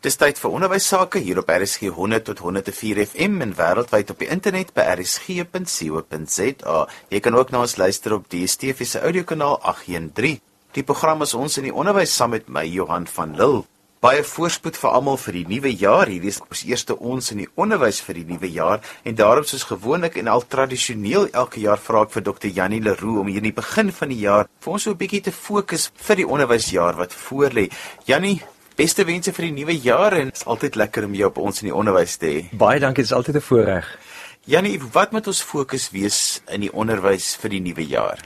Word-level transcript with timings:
Dis 0.00 0.16
tyd 0.16 0.38
vir 0.40 0.54
onderwys 0.56 0.86
sake 0.88 1.20
hier 1.20 1.42
op 1.42 1.50
RSG 1.52 1.90
100 1.92 2.24
tot 2.24 2.38
104 2.40 3.02
FM 3.02 3.42
en 3.44 3.50
wêreldwyd 3.58 4.08
op 4.14 4.22
die 4.22 4.30
internet 4.32 4.70
by 4.72 4.86
rsg.co.za. 4.94 6.76
Jy 7.12 7.18
kan 7.20 7.34
ook 7.36 7.50
na 7.52 7.60
ons 7.66 7.74
luister 7.76 8.14
op 8.16 8.24
die 8.32 8.46
DSTV 8.46 8.86
se 8.88 9.02
audiokanaal 9.04 9.58
813. 9.60 10.38
Die 10.72 10.84
program 10.88 11.20
is 11.26 11.34
ons 11.36 11.60
in 11.60 11.68
die 11.68 11.74
onderwys 11.76 12.14
saam 12.16 12.32
met 12.32 12.48
my 12.48 12.64
Johan 12.64 13.04
van 13.12 13.36
Lille. 13.36 13.66
Baie 14.00 14.22
voorspoed 14.24 14.78
vir 14.80 14.88
almal 14.96 15.18
vir 15.20 15.36
die 15.36 15.42
nuwe 15.50 15.74
jaar. 15.76 16.08
Hierdie 16.08 16.32
is 16.32 16.40
ons 16.46 16.62
eerste 16.64 16.96
ons 16.96 17.28
in 17.34 17.42
die 17.42 17.50
onderwys 17.60 17.98
vir 18.06 18.22
die 18.22 18.24
nuwe 18.30 18.48
jaar 18.48 18.80
en 19.04 19.18
daarom 19.18 19.44
soos 19.44 19.66
gewoonlik 19.68 20.16
en 20.16 20.30
al 20.32 20.46
tradisioneel 20.48 21.28
elke 21.36 21.60
jaar 21.60 21.76
vra 21.76 22.06
ek 22.06 22.14
vir 22.14 22.24
Dr. 22.30 22.48
Janie 22.48 22.80
Leroux 22.80 23.20
om 23.20 23.28
hier 23.28 23.44
in 23.44 23.50
die 23.50 23.58
begin 23.60 23.92
van 23.92 24.08
die 24.08 24.22
jaar 24.22 24.48
vir 24.48 24.72
ons 24.72 24.88
so 24.88 24.96
'n 24.96 25.02
bietjie 25.04 25.20
te 25.28 25.34
fokus 25.42 25.90
vir 25.92 26.24
die 26.24 26.26
onderwysjaar 26.38 26.96
wat 26.96 27.12
voorlê. 27.12 27.68
Janie, 28.08 28.40
Beste 28.76 29.04
wense 29.04 29.32
vir 29.32 29.48
die 29.48 29.52
nuwe 29.52 29.74
jaar 29.82 30.14
en 30.16 30.30
is 30.32 30.44
altyd 30.46 30.76
lekker 30.78 31.04
om 31.04 31.14
jou 31.14 31.28
op 31.28 31.38
ons 31.42 31.62
in 31.62 31.70
die 31.70 31.74
onderwys 31.76 32.16
te 32.16 32.26
hê. 32.26 32.42
Baie 32.52 32.80
dankie, 32.80 33.02
dit 33.02 33.10
is 33.10 33.16
altyd 33.16 33.36
'n 33.36 33.40
voorreg. 33.40 33.86
Janie, 34.46 34.80
wat 34.92 35.12
moet 35.12 35.26
ons 35.26 35.42
fokus 35.42 35.90
wees 35.90 36.40
in 36.48 36.60
die 36.60 36.72
onderwys 36.72 37.36
vir 37.36 37.50
die 37.50 37.60
nuwe 37.60 37.86
jaar? 37.86 38.18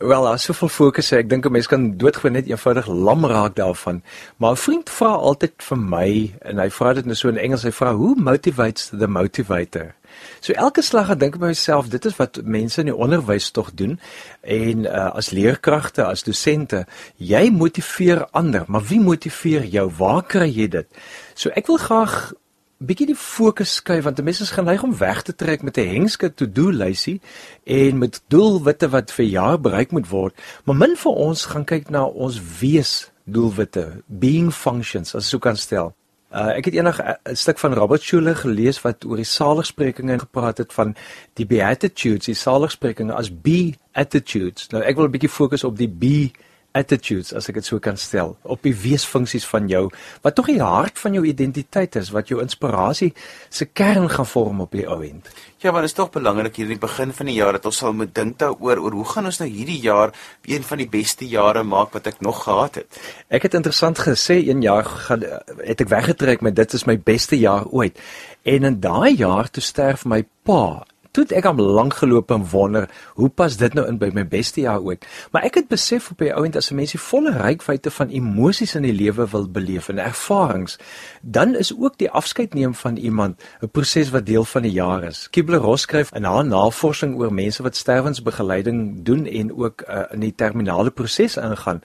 Wel, 0.00 0.22
daar's 0.22 0.46
soveel 0.48 0.68
fokusse. 0.72 1.16
Ek 1.16 1.28
dink 1.28 1.44
'n 1.44 1.52
mens 1.52 1.66
kan 1.66 1.96
doodgewoon 1.96 2.32
net 2.32 2.46
eenvoudig 2.48 2.86
lam 2.86 3.26
raak 3.26 3.54
daarvan. 3.56 4.02
Maar 4.36 4.52
'n 4.52 4.56
vriend 4.56 4.90
vra 4.90 5.08
altyd 5.08 5.52
vir 5.56 5.78
my 5.78 6.34
en 6.40 6.58
hy 6.58 6.70
vra 6.70 6.92
dit 6.92 7.04
nou 7.04 7.14
so 7.14 7.28
in 7.28 7.36
Engels, 7.36 7.62
hy 7.62 7.70
vra, 7.70 7.92
"Who 7.94 8.14
motivates 8.14 8.88
the 8.88 9.06
motivator?" 9.06 9.94
So 10.40 10.52
elke 10.52 10.82
slag 10.82 11.16
dink 11.16 11.34
ek 11.34 11.40
by 11.40 11.46
myself, 11.46 11.88
dit 11.88 12.04
is 12.04 12.16
wat 12.16 12.40
mense 12.44 12.80
in 12.80 12.86
die 12.86 12.96
onderwys 12.96 13.50
tog 13.50 13.70
doen 13.74 14.00
en 14.40 14.86
uh, 14.86 15.14
as 15.14 15.30
leerkragte, 15.30 16.04
as 16.04 16.22
dosente, 16.22 16.86
jy 17.16 17.50
motiveer 17.50 18.26
ander, 18.30 18.64
maar 18.66 18.82
wie 18.82 19.00
motiveer 19.00 19.64
jou? 19.64 19.90
Waar 19.98 20.22
kry 20.22 20.48
jy 20.48 20.68
dit? 20.68 20.86
So 21.34 21.50
ek 21.54 21.66
wil 21.66 21.76
graag 21.76 22.32
bietjie 22.80 23.10
die 23.10 23.18
fokus 23.18 23.74
skuif 23.80 24.06
want 24.06 24.22
mense 24.24 24.42
is 24.46 24.54
geneig 24.56 24.82
om 24.86 24.96
weg 24.96 25.22
te 25.22 25.34
trek 25.36 25.62
met 25.62 25.76
'n 25.76 25.88
hengske 25.88 26.34
to-do 26.34 26.70
lysie 26.70 27.20
en 27.64 27.98
met 27.98 28.22
doelwitte 28.28 28.88
wat 28.88 29.12
vir 29.12 29.24
jaar 29.24 29.60
bereik 29.60 29.90
moet 29.92 30.08
word. 30.08 30.34
Maar 30.64 30.76
min 30.76 30.96
vir 30.96 31.12
ons 31.12 31.44
gaan 31.44 31.64
kyk 31.64 31.90
na 31.90 32.04
ons 32.04 32.40
wees 32.60 33.10
doelwitte, 33.24 34.02
being 34.06 34.52
functions 34.52 35.14
as 35.14 35.28
sou 35.28 35.38
kan 35.38 35.56
stel. 35.56 35.94
Uh, 36.32 36.56
ek 36.56 36.64
het 36.64 36.74
eendag 36.74 37.00
'n 37.02 37.34
stuk 37.34 37.58
van 37.58 37.74
Robert 37.74 38.02
Schuller 38.02 38.36
gelees 38.36 38.80
wat 38.80 39.04
oor 39.04 39.16
die 39.16 39.24
saligsprekinge 39.24 40.18
gepraat 40.18 40.58
het 40.58 40.72
van 40.72 40.94
die 41.34 41.46
beatitudes, 41.46 42.26
die 42.26 42.34
saligsprekinge 42.34 43.12
as 43.12 43.40
be 43.40 43.74
attitudes. 43.92 44.68
Nou 44.70 44.82
ek 44.82 44.96
wil 44.96 45.04
'n 45.04 45.10
bietjie 45.10 45.28
fokus 45.28 45.64
op 45.64 45.76
die 45.76 45.88
be 45.88 46.30
attitudes 46.72 47.32
as 47.36 47.48
ek 47.50 47.60
dit 47.60 47.66
so 47.66 47.78
kan 47.82 47.98
stel 47.98 48.36
op 48.42 48.62
die 48.66 48.74
weesfunksies 48.76 49.46
van 49.50 49.68
jou 49.70 49.88
wat 50.24 50.36
tog 50.38 50.50
die 50.50 50.60
hart 50.62 50.98
van 51.02 51.16
jou 51.16 51.24
identiteit 51.26 51.96
is 52.00 52.12
wat 52.14 52.30
jou 52.30 52.40
inspirasie 52.42 53.12
se 53.48 53.66
kern 53.66 54.08
gaan 54.12 54.28
vorm 54.28 54.60
op 54.64 54.76
die 54.76 54.86
ou 54.86 55.00
end. 55.06 55.30
Ja, 55.60 55.74
want 55.74 55.84
dit 55.84 55.90
is 55.90 55.96
tog 55.96 56.12
belangrik 56.14 56.56
hier 56.56 56.70
in 56.70 56.78
die 56.78 56.80
begin 56.80 57.10
van 57.12 57.28
die 57.28 57.36
jaar 57.36 57.58
dat 57.58 57.66
ons 57.68 57.80
sal 57.82 57.92
moet 57.92 58.14
dink 58.16 58.38
daaroor 58.40 58.80
oor 58.80 58.94
hoe 58.96 59.08
gaan 59.10 59.28
ons 59.28 59.40
nou 59.42 59.48
hierdie 59.50 59.80
jaar 59.82 60.14
een 60.48 60.64
van 60.64 60.80
die 60.80 60.88
beste 60.88 61.28
jare 61.28 61.64
maak 61.68 61.92
wat 61.96 62.08
ek 62.08 62.22
nog 62.24 62.44
gehad 62.46 62.80
het. 62.80 63.00
Ek 63.28 63.44
het 63.44 63.58
interessant 63.58 64.00
gesê 64.00 64.38
een 64.40 64.62
jaar 64.64 64.88
gaan 64.88 65.26
het 65.60 65.84
ek 65.84 65.92
weggetrek 65.92 66.40
met 66.46 66.56
dit 66.56 66.78
is 66.78 66.86
my 66.88 66.96
beste 66.96 67.36
jaar 67.36 67.68
ooit. 67.68 68.00
En 68.48 68.64
in 68.64 68.80
daai 68.80 69.16
jaar 69.18 69.50
toe 69.52 69.62
sterf 69.62 70.06
my 70.08 70.22
pa 70.48 70.86
Toe 71.10 71.24
ek 71.34 71.46
am 71.48 71.58
lank 71.58 71.96
geloop 71.98 72.30
en 72.30 72.44
wonder, 72.52 72.84
hoe 73.18 73.28
pas 73.28 73.56
dit 73.58 73.74
nou 73.74 73.82
in 73.90 73.96
by 73.98 74.12
my 74.14 74.22
beste 74.30 74.62
jaar 74.62 74.78
ooit? 74.86 75.02
Maar 75.34 75.48
ek 75.48 75.56
het 75.58 75.66
besef 75.72 76.12
op 76.12 76.22
die 76.22 76.30
ouend 76.30 76.56
as 76.56 76.70
'n 76.70 76.76
mens 76.78 76.94
die 76.94 77.02
volle 77.02 77.32
rykwyte 77.34 77.90
van 77.90 78.14
emosies 78.14 78.74
in 78.78 78.86
die 78.86 78.94
lewe 78.94 79.26
wil 79.26 79.48
beleef 79.48 79.88
en 79.88 79.98
ervarings, 79.98 80.78
dan 81.22 81.56
is 81.56 81.74
ook 81.74 81.98
die 81.98 82.10
afskeid 82.10 82.54
neem 82.54 82.74
van 82.74 82.96
iemand 82.96 83.42
'n 83.60 83.68
proses 83.68 84.10
wat 84.10 84.26
deel 84.26 84.44
van 84.44 84.62
die 84.62 84.72
jaar 84.72 85.02
is. 85.02 85.28
Kibler-Ross 85.30 85.82
skryf 85.82 86.14
in 86.14 86.24
haar 86.24 86.44
navorsing 86.44 87.18
oor 87.18 87.32
mense 87.32 87.62
wat 87.62 87.76
sterwensbegeleiding 87.76 89.02
doen 89.02 89.26
en 89.26 89.56
ook 89.56 89.82
uh, 89.88 90.02
in 90.10 90.20
die 90.20 90.34
terminale 90.34 90.90
proses 90.90 91.36
ingaan 91.36 91.82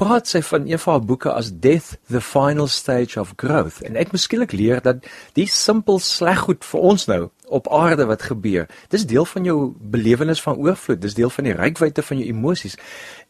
praat 0.00 0.28
sy 0.30 0.40
van 0.42 0.64
een 0.68 0.80
van 0.80 0.92
haar 0.92 1.04
boeke 1.04 1.32
as 1.32 1.50
Death 1.60 1.98
the 2.08 2.20
Final 2.20 2.66
Stage 2.66 3.20
of 3.20 3.32
Growth 3.36 3.82
en 3.84 3.98
ek 4.00 4.14
moeskielik 4.14 4.52
leer 4.56 4.80
dat 4.80 5.04
die 5.36 5.46
simpel 5.46 6.00
sleg 6.00 6.46
goed 6.46 6.64
vir 6.64 6.86
ons 6.92 7.04
nou 7.10 7.28
op 7.50 7.68
aarde 7.72 8.06
wat 8.06 8.22
gebeur. 8.22 8.68
Dis 8.88 9.06
deel 9.06 9.24
van 9.24 9.44
jou 9.44 9.72
belewenis 9.80 10.42
van 10.42 10.56
oorvloed, 10.56 11.00
dis 11.02 11.14
deel 11.14 11.30
van 11.30 11.44
die 11.44 11.54
rykwyte 11.56 12.02
van 12.02 12.18
jou 12.18 12.28
emosies. 12.28 12.76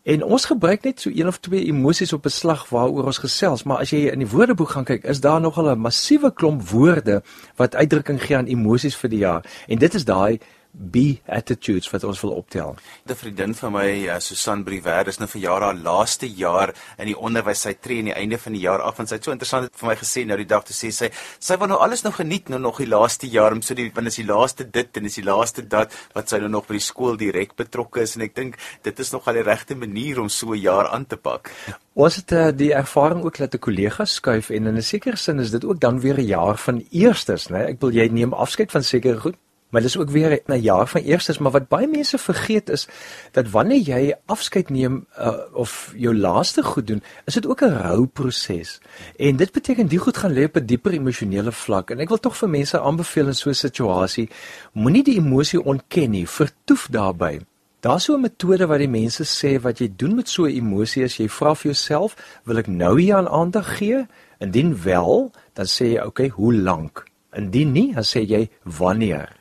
En 0.02 0.24
ons 0.24 0.44
gebruik 0.44 0.84
net 0.84 1.00
so 1.00 1.10
een 1.12 1.26
of 1.26 1.40
twee 1.40 1.64
emosies 1.66 2.12
op 2.12 2.24
'n 2.24 2.28
slag 2.28 2.68
waaroor 2.68 3.04
ons 3.04 3.18
gesels, 3.18 3.62
maar 3.62 3.78
as 3.78 3.90
jy 3.90 4.08
in 4.12 4.18
die 4.18 4.28
woordeboek 4.28 4.70
gaan 4.70 4.84
kyk, 4.84 5.04
is 5.04 5.20
daar 5.20 5.40
nogal 5.40 5.70
'n 5.70 5.78
massiewe 5.78 6.32
klomp 6.32 6.68
woorde 6.68 7.22
wat 7.56 7.74
uitdrukking 7.74 8.22
gee 8.22 8.36
aan 8.36 8.46
emosies 8.46 8.96
vir 8.96 9.10
die 9.10 9.18
jaar. 9.18 9.44
En 9.66 9.78
dit 9.78 9.94
is 9.94 10.04
daai 10.04 10.38
be 10.72 11.20
attitudes 11.26 11.90
wat 11.90 12.04
ons 12.04 12.20
wil 12.20 12.32
optel. 12.38 12.76
'n 13.06 13.14
Vriendin 13.14 13.54
van 13.54 13.72
my, 13.72 13.88
uh, 14.08 14.18
Susan 14.18 14.64
Briwer, 14.64 15.08
is 15.08 15.18
nou 15.18 15.28
vir 15.28 15.40
jare 15.40 15.64
haar 15.64 15.74
laaste 15.74 16.28
jaar 16.28 16.74
in 16.98 17.06
die 17.06 17.16
onderwys. 17.16 17.60
Sy 17.60 17.74
tree 17.74 17.98
aan 17.98 18.10
die 18.10 18.14
einde 18.14 18.38
van 18.38 18.52
die 18.52 18.62
jaar 18.62 18.80
af 18.80 18.98
en 18.98 19.06
sy 19.06 19.14
het 19.14 19.24
so 19.24 19.32
interessant 19.32 19.70
vir 19.74 19.88
my 19.88 19.96
gesê 19.96 20.24
nou 20.26 20.36
die 20.36 20.46
dag 20.46 20.64
toe 20.64 20.74
sê 20.74 20.92
sy, 20.92 21.10
sy 21.38 21.56
wil 21.56 21.68
nou 21.68 21.78
alles 21.78 22.02
nog 22.02 22.16
geniet 22.16 22.48
nou 22.48 22.60
nog 22.60 22.78
die 22.78 22.88
laaste 22.88 23.26
jaar, 23.26 23.52
om 23.52 23.62
so 23.62 23.74
die 23.74 23.90
want 23.94 24.06
is 24.06 24.16
die 24.16 24.26
laaste 24.26 24.64
dit 24.70 24.96
en 24.96 25.04
is 25.04 25.14
die 25.14 25.24
laaste 25.24 25.66
dat 25.68 25.92
wat 26.14 26.28
sy 26.28 26.38
nou 26.38 26.48
nog 26.48 26.66
by 26.66 26.78
die 26.78 26.86
skool 26.86 27.16
direk 27.16 27.56
betrokke 27.56 28.02
is 28.02 28.16
en 28.16 28.22
ek 28.22 28.34
dink 28.34 28.56
dit 28.82 28.98
is 28.98 29.12
nog 29.12 29.28
al 29.28 29.34
die 29.34 29.46
regte 29.46 29.74
manier 29.74 30.20
om 30.20 30.28
so 30.28 30.52
'n 30.54 30.60
jaar 30.60 30.88
aan 30.88 31.06
te 31.06 31.16
pak. 31.16 31.50
Ons 31.94 32.16
het 32.16 32.32
uh, 32.32 32.48
die 32.54 32.72
ervaring 32.72 33.24
ook 33.24 33.36
dat 33.36 33.54
'n 33.54 33.58
kollega 33.58 34.04
skuif 34.04 34.50
en 34.50 34.66
in 34.66 34.76
'n 34.76 34.82
sekere 34.82 35.16
sin 35.16 35.40
is 35.40 35.50
dit 35.50 35.64
ook 35.64 35.80
dan 35.80 36.00
weer 36.00 36.18
'n 36.18 36.26
jaar 36.26 36.56
van 36.56 36.84
eerstes, 36.90 37.48
né? 37.50 37.66
Ek 37.68 37.80
wil 37.80 37.90
jy 37.90 38.08
neem 38.08 38.32
afskeid 38.32 38.70
van 38.70 38.82
sekere 38.82 39.20
goed 39.20 39.36
Maar 39.70 39.82
dis 39.82 39.96
ook 39.96 40.10
weer 40.10 40.42
'n 40.46 40.60
jaar 40.60 40.88
van 40.88 41.00
eerstes, 41.00 41.38
maar 41.38 41.52
wat 41.52 41.68
baie 41.68 41.86
mense 41.86 42.18
vergeet 42.18 42.68
is 42.68 42.88
dat 43.30 43.50
wanneer 43.50 43.78
jy 43.78 44.14
afskeid 44.26 44.70
neem 44.70 45.06
uh, 45.18 45.32
of 45.52 45.92
jou 45.96 46.16
laaste 46.16 46.62
goed 46.62 46.86
doen, 46.86 47.02
is 47.24 47.34
dit 47.34 47.46
ook 47.46 47.62
'n 47.62 47.76
rouproses. 47.82 48.80
En 49.16 49.36
dit 49.36 49.52
beteken 49.52 49.86
die 49.86 49.98
goed 49.98 50.16
gaan 50.16 50.32
lê 50.32 50.44
op 50.44 50.56
'n 50.56 50.66
dieper 50.66 50.92
emosionele 50.92 51.52
vlak. 51.52 51.90
En 51.90 51.98
ek 51.98 52.08
wil 52.08 52.18
tog 52.18 52.36
vir 52.36 52.48
mense 52.48 52.80
aanbeveel 52.80 53.26
in 53.26 53.34
so 53.34 53.48
'n 53.48 53.54
situasie, 53.54 54.30
moenie 54.72 55.04
die 55.04 55.18
emosie 55.18 55.64
ontken 55.64 56.10
nie, 56.10 56.28
vertoef 56.28 56.88
daarbey. 56.90 57.40
Daar's 57.80 58.04
so 58.04 58.14
'n 58.14 58.20
metode 58.20 58.66
wat 58.66 58.78
die 58.78 58.88
mense 58.88 59.24
sê 59.24 59.60
wat 59.60 59.78
jy 59.78 59.92
doen 59.96 60.14
met 60.14 60.28
so 60.28 60.44
'n 60.44 60.54
emosie 60.54 61.04
as 61.04 61.16
jy 61.16 61.28
vra 61.28 61.54
vir 61.54 61.72
jouself, 61.72 62.16
wil 62.44 62.58
ek 62.58 62.66
nou 62.66 63.00
hier 63.00 63.16
aan 63.16 63.28
aandag 63.28 63.76
gee? 63.78 64.06
Indien 64.38 64.82
wel, 64.82 65.32
dan 65.54 65.66
sê 65.66 65.84
jy, 65.84 65.98
"Oké, 65.98 66.06
okay, 66.06 66.28
hoe 66.28 66.54
lank?" 66.54 67.04
Indien 67.32 67.72
nie, 67.72 67.94
dan 67.94 68.04
sê 68.04 68.26
jy, 68.26 68.50
"Wanneer?" 68.64 69.39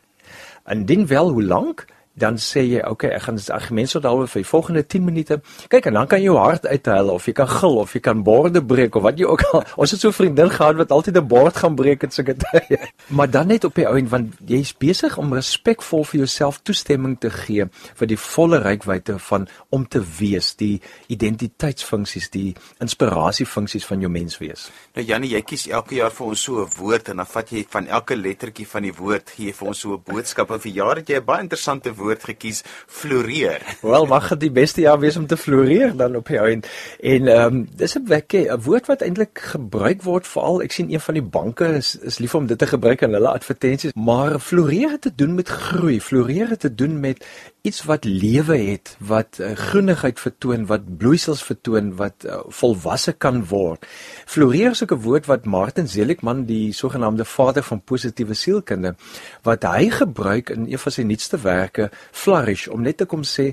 Indien 0.70 1.08
wel, 1.08 1.30
hoe 1.30 1.44
lank? 1.44 1.86
Dan 2.20 2.38
sê 2.38 2.66
jy, 2.68 2.80
"Oké, 2.80 2.92
okay, 2.92 3.10
ek 3.10 3.22
gaan 3.22 3.36
dit 3.36 3.50
argument 3.50 3.90
so 3.90 4.00
daaroor 4.00 4.28
vir 4.28 4.42
die 4.42 4.50
volgende 4.50 4.84
10 4.88 5.04
minute." 5.04 5.42
Kyk, 5.68 5.86
en 5.86 5.94
dan 5.94 6.08
kan 6.08 6.20
jy 6.20 6.26
jou 6.26 6.38
hart 6.38 6.66
uithuil 6.68 7.10
of 7.10 7.26
jy 7.26 7.34
kan 7.34 7.48
gil 7.48 7.78
of 7.78 7.94
jy 7.94 8.00
kan 8.00 8.24
borde 8.24 8.62
breek 8.66 8.96
of 8.96 9.04
wat 9.04 9.18
jy 9.20 9.26
ook 9.26 9.44
al. 9.54 9.64
Ons 9.76 9.92
het 9.92 10.00
so 10.00 10.10
'n 10.10 10.14
vriendin 10.14 10.50
gehad 10.50 10.76
wat 10.76 10.92
altyd 10.92 11.18
'n 11.18 11.28
bord 11.28 11.56
gaan 11.56 11.76
breek 11.76 12.04
in 12.04 12.12
sulke 12.12 12.36
tye. 12.36 12.80
maar 13.18 13.30
dan 13.30 13.48
net 13.48 13.64
op 13.64 13.76
die 13.76 13.88
ou 13.88 13.98
en 13.98 14.10
want 14.10 14.34
jy's 14.46 14.74
besig 14.74 15.18
om 15.18 15.34
respekvol 15.34 16.04
vir 16.04 16.18
jouself 16.18 16.60
toestemming 16.64 17.20
te 17.20 17.30
gee 17.30 17.66
vir 17.96 18.08
die 18.08 18.18
volle 18.18 18.60
rykwyte 18.60 19.20
van 19.20 19.48
om 19.70 19.88
te 19.88 20.02
wees, 20.20 20.56
die 20.56 20.82
identiteitsfunksies, 21.08 22.30
die 22.30 22.56
inspirasiefunksies 22.80 23.86
van 23.86 24.00
jou 24.00 24.12
menswees. 24.12 24.70
Nou 24.96 25.06
Jannie, 25.06 25.30
jy 25.36 25.42
kies 25.42 25.68
elke 25.68 25.96
jaar 25.96 26.12
vir 26.12 26.28
ons 26.28 26.42
so 26.42 26.64
'n 26.64 26.70
woord 26.78 27.10
en 27.10 27.18
dan 27.18 27.26
vat 27.26 27.52
jy 27.52 27.66
van 27.70 27.88
elke 27.88 28.16
lettertjie 28.16 28.68
van 28.68 28.84
die 28.84 28.94
woord 28.94 29.30
gee 29.30 29.54
vir 29.54 29.68
ons 29.68 29.80
so 29.80 29.94
'n 29.94 30.04
boodskap. 30.06 30.52
En 30.52 30.60
vir 30.60 30.72
jaar 30.72 30.96
het 30.96 31.08
jy 31.08 31.18
'n 31.18 31.26
baie 31.26 31.42
interessante 31.42 31.94
woord 31.94 32.09
gekies, 32.18 32.64
floreer. 32.88 33.62
Wel, 33.82 34.06
mag 34.06 34.30
dit 34.30 34.40
die 34.40 34.52
beste 34.52 34.82
jaar 34.82 35.00
wees 35.00 35.18
om 35.18 35.28
te 35.28 35.38
floreer 35.38 35.96
dan 35.96 36.16
op 36.16 36.28
jou 36.28 36.50
en 36.52 36.64
en 37.00 37.28
ehm 37.28 37.46
um, 37.46 37.68
dis 37.76 37.96
'n 37.96 38.06
wekke 38.08 38.50
'n 38.50 38.62
woord 38.62 38.86
wat 38.88 39.02
eintlik 39.02 39.40
gebruik 39.40 40.04
word 40.04 40.28
veral 40.28 40.62
ek 40.62 40.72
sien 40.72 40.92
een 40.92 41.00
van 41.00 41.14
die 41.14 41.24
banke 41.24 41.66
is 41.66 41.96
is 41.96 42.18
lief 42.18 42.36
om 42.36 42.48
dit 42.48 42.58
te 42.58 42.68
gebruik 42.68 43.02
in 43.02 43.14
hulle 43.14 43.30
advertensies, 43.30 43.94
maar 43.94 44.40
floreer 44.40 44.92
het 44.92 45.02
te 45.02 45.16
doen 45.16 45.36
met 45.36 45.48
groei, 45.48 46.02
floreer 46.02 46.50
het 46.50 46.60
te 46.60 46.76
doen 46.76 47.00
met 47.00 47.26
iets 47.62 47.84
wat 47.84 48.06
lewe 48.08 48.58
het, 48.58 48.96
wat 49.04 49.38
uh, 49.40 49.52
groenigheid 49.56 50.20
vertoon, 50.20 50.66
wat 50.66 50.86
bloeisels 50.98 51.44
vertoon, 51.44 51.92
wat 52.00 52.24
uh, 52.26 52.40
volwasse 52.48 53.14
kan 53.14 53.42
word. 53.50 53.86
Floreer 54.26 54.72
is 54.72 54.84
ook 54.84 54.94
'n 54.96 55.04
woord 55.04 55.26
wat 55.26 55.46
Martin 55.46 55.88
Seligman, 55.88 56.46
die 56.46 56.74
sogenaamde 56.74 57.26
vader 57.26 57.64
van 57.64 57.82
positiewe 57.82 58.34
sielkunde, 58.34 58.96
wat 59.44 59.64
hy 59.64 59.90
gebruik 59.90 60.50
in 60.50 60.72
een 60.72 60.80
van 60.80 60.92
sy 60.92 61.02
nuutste 61.02 61.38
werke, 61.38 61.90
Flourish, 62.12 62.68
om 62.68 62.84
net 62.86 62.98
te 63.02 63.08
kom 63.10 63.24
sê, 63.28 63.52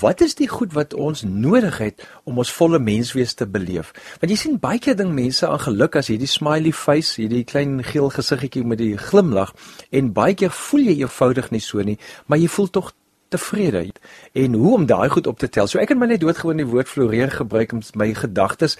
wat 0.00 0.20
is 0.24 0.36
die 0.38 0.48
goed 0.48 0.74
wat 0.76 0.94
ons 0.94 1.24
nodig 1.26 1.78
het 1.78 2.04
om 2.24 2.38
ons 2.42 2.52
volle 2.56 2.78
menswees 2.78 3.34
te 3.34 3.46
beleef? 3.46 3.92
Want 4.20 4.32
jy 4.32 4.38
sien 4.40 4.58
baie 4.62 4.78
keer 4.82 4.98
ding 4.98 5.14
mense 5.14 5.46
aan 5.48 5.62
geluk 5.66 5.96
as 6.00 6.10
hierdie 6.12 6.30
smiley 6.30 6.72
face, 6.72 7.16
hierdie 7.22 7.44
klein 7.48 7.80
geel 7.86 8.10
gesiggetjie 8.14 8.64
met 8.66 8.82
die 8.82 8.94
glimlag 8.98 9.54
en 9.90 10.12
baie 10.16 10.34
keer 10.38 10.52
voel 10.54 10.90
jy 10.90 11.00
eenvoudig 11.02 11.50
nie 11.54 11.62
so 11.64 11.82
nie, 11.82 11.98
maar 12.26 12.42
jy 12.42 12.50
voel 12.52 12.70
tog 12.70 12.92
tevrede 13.34 13.92
en 14.32 14.54
hoe 14.54 14.74
om 14.74 14.86
daai 14.86 15.08
goed 15.08 15.26
op 15.26 15.38
te 15.38 15.48
tel. 15.48 15.66
So 15.66 15.80
ek 15.82 15.94
het 15.94 15.98
my 15.98 16.08
net 16.10 16.22
doodgewoon 16.22 16.60
die 16.62 16.68
woord 16.68 16.90
floreer 16.90 17.32
gebruik 17.34 17.74
om 17.74 17.82
my 17.98 18.12
gedagtes 18.14 18.78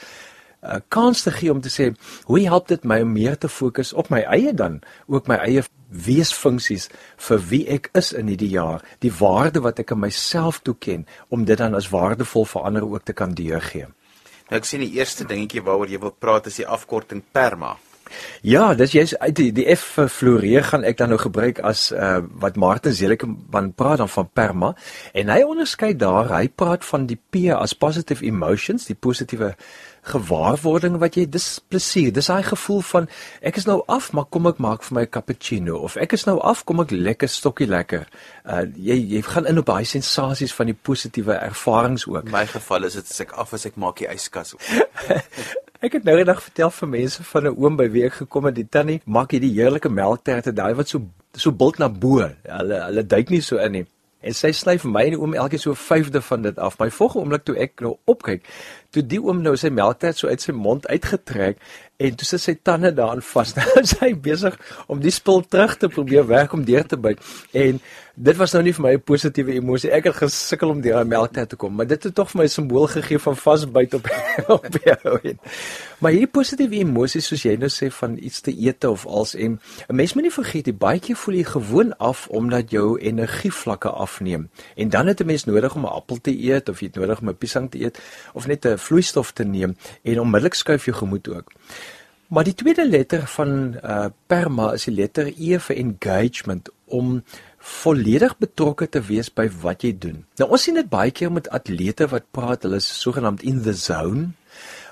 uh, 0.64 0.80
kans 0.88 1.22
te 1.22 1.30
gee 1.30 1.52
om 1.52 1.60
te 1.60 1.72
sê, 1.72 1.92
hoe 2.26 2.40
help 2.48 2.68
dit 2.68 2.84
my 2.84 3.00
om 3.04 3.12
meer 3.12 3.38
te 3.38 3.48
fokus 3.48 3.92
op 3.92 4.10
my 4.10 4.24
eie 4.32 4.54
dan, 4.56 4.80
ook 5.06 5.28
my 5.28 5.38
eie 5.44 5.62
weesfunksies 5.94 6.88
vir 7.28 7.42
wie 7.50 7.64
ek 7.70 7.90
is 7.94 8.12
in 8.12 8.28
hierdie 8.32 8.50
jaar, 8.56 8.82
die 9.04 9.12
waarde 9.14 9.62
wat 9.64 9.78
ek 9.78 9.94
aan 9.94 10.02
myself 10.06 10.60
toeken 10.66 11.06
om 11.28 11.44
dit 11.44 11.58
dan 11.58 11.74
as 11.78 11.90
waardevol 11.92 12.48
vir 12.50 12.68
ander 12.70 12.86
ook 12.88 13.04
te 13.04 13.14
kan 13.16 13.34
deurgee. 13.34 13.86
Nou 14.50 14.60
ek 14.60 14.68
sien 14.68 14.82
die 14.84 14.94
eerste 14.98 15.24
dingetjie 15.28 15.62
waaroor 15.64 15.90
jy 15.90 16.00
wil 16.02 16.12
praat 16.12 16.50
is 16.50 16.60
die 16.60 16.68
afkorting 16.68 17.22
PERMA. 17.32 17.76
Ja, 18.44 18.74
dis 18.76 18.92
jy's 18.92 19.14
uit 19.16 19.34
die, 19.38 19.48
die 19.56 19.64
F 19.72 19.96
floreer 20.12 20.66
gaan 20.68 20.84
ek 20.86 20.98
dan 21.00 21.10
nou 21.12 21.18
gebruik 21.20 21.60
as 21.64 21.88
uh, 21.92 22.20
wat 22.42 22.58
Martin 22.60 22.94
Seligman 22.94 23.72
praat 23.76 24.02
dan 24.02 24.10
van 24.12 24.28
perma 24.28 24.72
en 25.16 25.32
hy 25.32 25.40
onderskei 25.46 25.94
daar, 25.98 26.28
hy 26.34 26.48
praat 26.52 26.84
van 26.84 27.08
die 27.08 27.16
P 27.16 27.48
as 27.54 27.74
positive 27.74 28.24
emotions, 28.26 28.86
die 28.90 28.98
positiewe 28.98 29.54
gewaarwording 30.04 30.98
wat 31.02 31.16
jy 31.16 31.26
dis 31.30 31.48
plesier 31.68 32.12
dis 32.12 32.30
daai 32.30 32.42
gevoel 32.42 32.82
van 32.90 33.08
ek 33.40 33.56
is 33.60 33.68
nou 33.68 33.80
af 33.88 34.12
maar 34.12 34.28
kom 34.30 34.46
ek 34.50 34.60
maak 34.62 34.82
vir 34.82 34.94
my 34.98 35.04
'n 35.06 35.12
cappuccino 35.16 35.76
of 35.88 35.96
ek 35.96 36.12
is 36.12 36.26
nou 36.26 36.38
af 36.40 36.64
kom 36.64 36.80
ek 36.80 36.90
lekker 36.90 37.28
stokkie 37.28 37.66
lekker 37.66 38.06
uh, 38.44 38.64
jy 38.76 38.98
jy 39.16 39.22
gaan 39.22 39.46
in 39.46 39.58
op 39.58 39.66
daai 39.66 39.84
sensasies 39.84 40.54
van 40.54 40.66
die 40.66 40.78
positiewe 40.90 41.34
ervarings 41.34 42.06
ook 42.06 42.24
in 42.24 42.32
my 42.32 42.46
geval 42.46 42.84
is 42.84 42.94
dit 42.94 43.10
as 43.10 43.20
ek 43.20 43.32
af 43.32 43.52
is 43.52 43.66
ek 43.66 43.76
maak 43.76 43.96
die 43.96 44.08
yskas 44.08 44.54
op 44.54 44.60
Ek 45.84 45.92
het 45.98 46.06
nou 46.08 46.14
eendag 46.16 46.38
vertel 46.40 46.70
vir 46.72 46.88
mense 46.88 47.24
van 47.28 47.44
'n 47.44 47.56
oom 47.60 47.74
by 47.76 47.88
wie 47.92 48.04
ek 48.06 48.14
gekom 48.22 48.46
het, 48.48 48.54
die 48.54 48.68
tannie 48.76 49.00
maak 49.04 49.34
hierdie 49.36 49.52
heerlike 49.52 49.88
melkterte, 49.88 50.52
daai 50.52 50.74
wat 50.74 50.88
so 50.88 51.02
so 51.36 51.52
bult 51.52 51.78
na 51.78 51.88
bo. 51.88 52.24
Hulle 52.42 52.78
hulle 52.86 53.04
duik 53.06 53.30
nie 53.30 53.40
so 53.40 53.58
in 53.58 53.72
nie. 53.72 53.86
En 54.24 54.32
sy 54.32 54.52
sny 54.52 54.78
vir 54.80 54.90
my 54.90 55.02
en 55.04 55.10
die 55.10 55.20
oom 55.20 55.34
elke 55.34 55.58
so 55.58 55.70
'n 55.70 55.76
vyfde 55.76 56.22
van 56.22 56.42
dit 56.42 56.58
af. 56.58 56.78
My 56.78 56.90
volgende 56.90 57.20
oomblik 57.20 57.44
toe 57.44 57.56
ek 57.56 57.80
nou 57.80 57.98
opkyk, 58.06 58.42
toe 58.94 59.02
die 59.06 59.20
oom 59.22 59.42
nou 59.42 59.56
sy 59.60 59.72
melktert 59.74 60.20
so 60.20 60.30
uit 60.30 60.44
sy 60.44 60.54
mond 60.54 60.86
uitgetrek 60.86 61.58
en 62.02 62.16
toe 62.18 62.26
sit 62.26 62.42
sy 62.42 62.54
tande 62.66 62.90
daarin 62.94 63.22
vas. 63.22 63.54
Nou 63.58 63.82
sy 63.86 64.12
besig 64.18 64.56
om 64.90 65.02
die 65.02 65.12
spul 65.14 65.44
terug 65.46 65.76
te 65.78 65.90
probeer 65.90 66.26
weg 66.26 66.54
om 66.54 66.64
deur 66.66 66.86
te 66.86 66.98
byt. 66.98 67.20
En 67.54 67.78
dit 68.14 68.36
was 68.38 68.52
nou 68.54 68.62
nie 68.62 68.72
vir 68.74 68.82
my 68.82 68.92
'n 68.94 69.02
positiewe 69.02 69.54
emosie. 69.54 69.90
Ek 69.90 70.04
het 70.04 70.16
gesukkel 70.16 70.70
om 70.70 70.80
deur 70.80 71.02
die 71.02 71.10
melktert 71.10 71.48
te 71.50 71.56
kom, 71.56 71.74
maar 71.74 71.86
dit 71.86 72.02
het 72.02 72.14
tog 72.14 72.30
vir 72.30 72.38
my 72.38 72.44
'n 72.44 72.48
simbool 72.48 72.86
gegee 72.86 73.18
van 73.18 73.36
vasbyt 73.36 73.94
op 73.94 74.06
op 74.58 74.66
jou. 74.84 75.18
Maar 75.98 76.12
hierdie 76.12 76.30
positiewe 76.30 76.76
emosies 76.76 77.26
soos 77.26 77.42
jy 77.42 77.56
nou 77.56 77.70
sê 77.70 77.90
van 77.90 78.16
iets 78.18 78.40
te 78.40 78.52
eet 78.52 78.84
of 78.84 79.06
als 79.06 79.34
en 79.34 79.60
'n 79.88 79.94
mens 79.94 80.14
moet 80.14 80.22
nie 80.22 80.32
vergeet 80.32 80.64
die 80.64 80.72
baie 80.72 81.00
keer 81.00 81.16
voel 81.16 81.34
jy 81.34 81.44
gewoon 81.44 81.96
af 81.98 82.28
omdat 82.28 82.70
jou 82.70 82.98
energievlakke 82.98 83.88
afneem. 83.88 84.50
En 84.76 84.88
dan 84.88 85.06
het 85.06 85.20
'n 85.20 85.26
mens 85.26 85.44
nodig 85.44 85.74
om 85.74 85.82
'n 85.82 85.94
appel 85.94 86.20
te 86.20 86.30
eet 86.30 86.68
of 86.68 86.80
jy 86.80 86.86
het 86.86 86.96
nodig 86.96 87.20
om 87.20 87.28
'n 87.28 87.36
piesang 87.36 87.70
te 87.70 87.80
eet 87.80 87.98
of 88.32 88.46
net 88.46 88.64
'n 88.66 88.78
vloeistof 88.86 89.32
te 89.32 89.44
neem 89.44 89.76
en 90.02 90.20
onmiddellik 90.20 90.54
skuif 90.58 90.88
jou 90.88 90.96
gemoed 90.96 91.28
ook. 91.28 91.52
Maar 92.34 92.44
die 92.44 92.54
tweede 92.54 92.86
letter 92.88 93.26
van 93.36 93.50
uh 93.82 94.06
perma 94.26 94.72
is 94.74 94.86
die 94.88 94.94
letter 94.94 95.28
E 95.28 95.58
vir 95.58 95.76
engagement 95.76 96.70
om 96.84 97.20
volledig 97.58 98.36
betrokke 98.38 98.88
te 98.88 99.00
wees 99.00 99.30
by 99.32 99.46
wat 99.62 99.84
jy 99.84 99.92
doen. 99.98 100.24
Nou 100.40 100.50
ons 100.50 100.64
sien 100.66 100.76
dit 100.76 100.88
baie 100.88 101.12
keer 101.14 101.32
met 101.32 101.48
atlete 101.48 102.08
wat 102.12 102.26
praat, 102.30 102.64
hulle 102.66 102.80
is 102.82 102.88
sogenaamd 103.00 103.42
in 103.42 103.62
the 103.62 103.72
zone. 103.72 104.32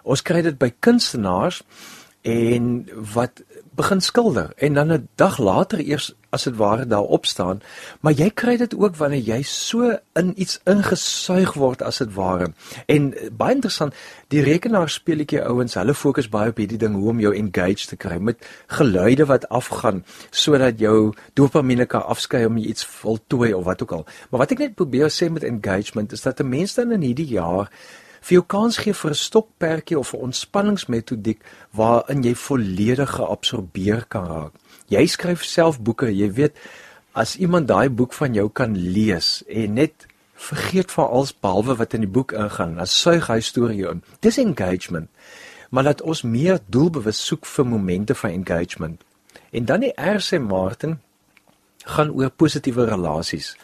Ons 0.03 0.23
kry 0.23 0.43
dit 0.43 0.59
by 0.59 0.71
kunstenaars 0.81 1.63
en 2.23 2.71
wat 3.15 3.43
begin 3.77 4.01
skilder 4.01 4.53
en 4.57 4.79
dan 4.79 4.93
'n 4.93 5.09
dag 5.17 5.39
later 5.39 5.81
eers 5.81 6.13
as 6.33 6.49
dit 6.49 6.57
ware 6.57 6.87
daar 6.87 7.09
op 7.19 7.27
staan 7.27 7.61
maar 8.01 8.17
jy 8.17 8.31
kry 8.35 8.57
dit 8.61 8.75
ook 8.75 8.97
wanneer 8.97 9.23
jy 9.27 9.41
so 9.47 9.93
in 10.19 10.33
iets 10.41 10.59
ingesuig 10.69 11.55
word 11.59 11.83
as 11.83 12.01
dit 12.03 12.13
ware. 12.17 12.51
En 12.91 13.11
baie 13.39 13.57
interessant 13.57 13.95
die 14.33 14.43
rekenaarspeletjie 14.45 15.43
ouens 15.47 15.77
hulle 15.79 15.95
fokus 15.95 16.31
baie 16.33 16.53
op 16.53 16.61
hierdie 16.61 16.81
ding 16.81 16.97
hoe 16.99 17.11
om 17.13 17.23
jou 17.23 17.35
engaged 17.37 17.93
te 17.93 17.99
kry 18.01 18.19
met 18.19 18.43
geluide 18.79 19.27
wat 19.31 19.49
afgaan 19.49 20.03
sodat 20.31 20.81
jou 20.83 21.13
dopamine 21.39 21.87
kan 21.87 22.07
afskei 22.15 22.45
om 22.47 22.61
iets 22.61 22.87
voltooi 22.87 23.53
of 23.55 23.65
wat 23.65 23.83
ook 23.83 23.97
al. 23.99 24.07
Maar 24.31 24.45
wat 24.45 24.55
ek 24.57 24.65
net 24.67 24.79
probeer 24.79 25.13
sê 25.13 25.31
met 25.33 25.47
engagement 25.47 26.13
is 26.13 26.25
dat 26.25 26.41
'n 26.41 26.49
mens 26.49 26.75
dan 26.75 26.93
in 26.93 27.07
hierdie 27.09 27.33
jaar 27.39 27.71
vir 28.23 28.39
jou 28.39 28.45
kans 28.47 28.79
gee 28.79 28.95
vir 28.95 29.11
'n 29.11 29.15
stokperdjie 29.15 29.99
of 29.99 30.15
'n 30.15 30.25
ontspanningsmetodiek 30.29 31.41
waarin 31.71 32.23
jy 32.23 32.35
volledig 32.35 33.11
geabsorbeer 33.11 34.05
kan 34.09 34.27
raak. 34.27 34.55
Jy 34.89 35.07
skryf 35.07 35.45
self 35.45 35.81
boeke, 35.81 36.11
jy 36.11 36.31
weet 36.33 36.57
as 37.13 37.37
iemand 37.37 37.69
daai 37.69 37.89
boek 37.89 38.13
van 38.17 38.35
jou 38.35 38.49
kan 38.49 38.77
lees 38.77 39.43
en 39.49 39.75
net 39.75 40.07
vergeet 40.35 40.91
van 40.91 41.09
alles 41.09 41.35
behalwe 41.35 41.77
wat 41.77 41.95
in 41.95 42.07
die 42.07 42.11
boek 42.11 42.33
ingaan, 42.33 42.77
dan 42.81 42.89
suig 42.89 43.29
hy 43.29 43.41
storie 43.41 43.85
in. 43.89 44.03
Dis 44.21 44.39
engagement. 44.39 45.11
Maar 45.71 45.85
laat 45.85 46.03
ons 46.03 46.23
meer 46.23 46.59
doelbewus 46.67 47.21
soek 47.27 47.47
vir 47.47 47.67
momente 47.67 48.15
van 48.15 48.31
engagement. 48.31 49.01
En 49.53 49.65
dan 49.65 49.85
die 49.85 49.93
RC 49.97 50.41
Martin 50.41 50.99
gaan 51.85 52.11
oor 52.11 52.31
positiewe 52.31 52.85
relasies. 52.89 53.55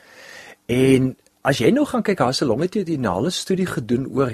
En 0.67 1.17
As 1.49 1.61
jy 1.63 1.71
nou 1.73 1.87
gaan 1.87 2.03
kyk, 2.03 2.19
daar's 2.19 2.43
'n 2.43 2.51
longitudinale 2.51 3.31
studie 3.31 3.67
gedoen 3.67 4.07
oor 4.13 4.33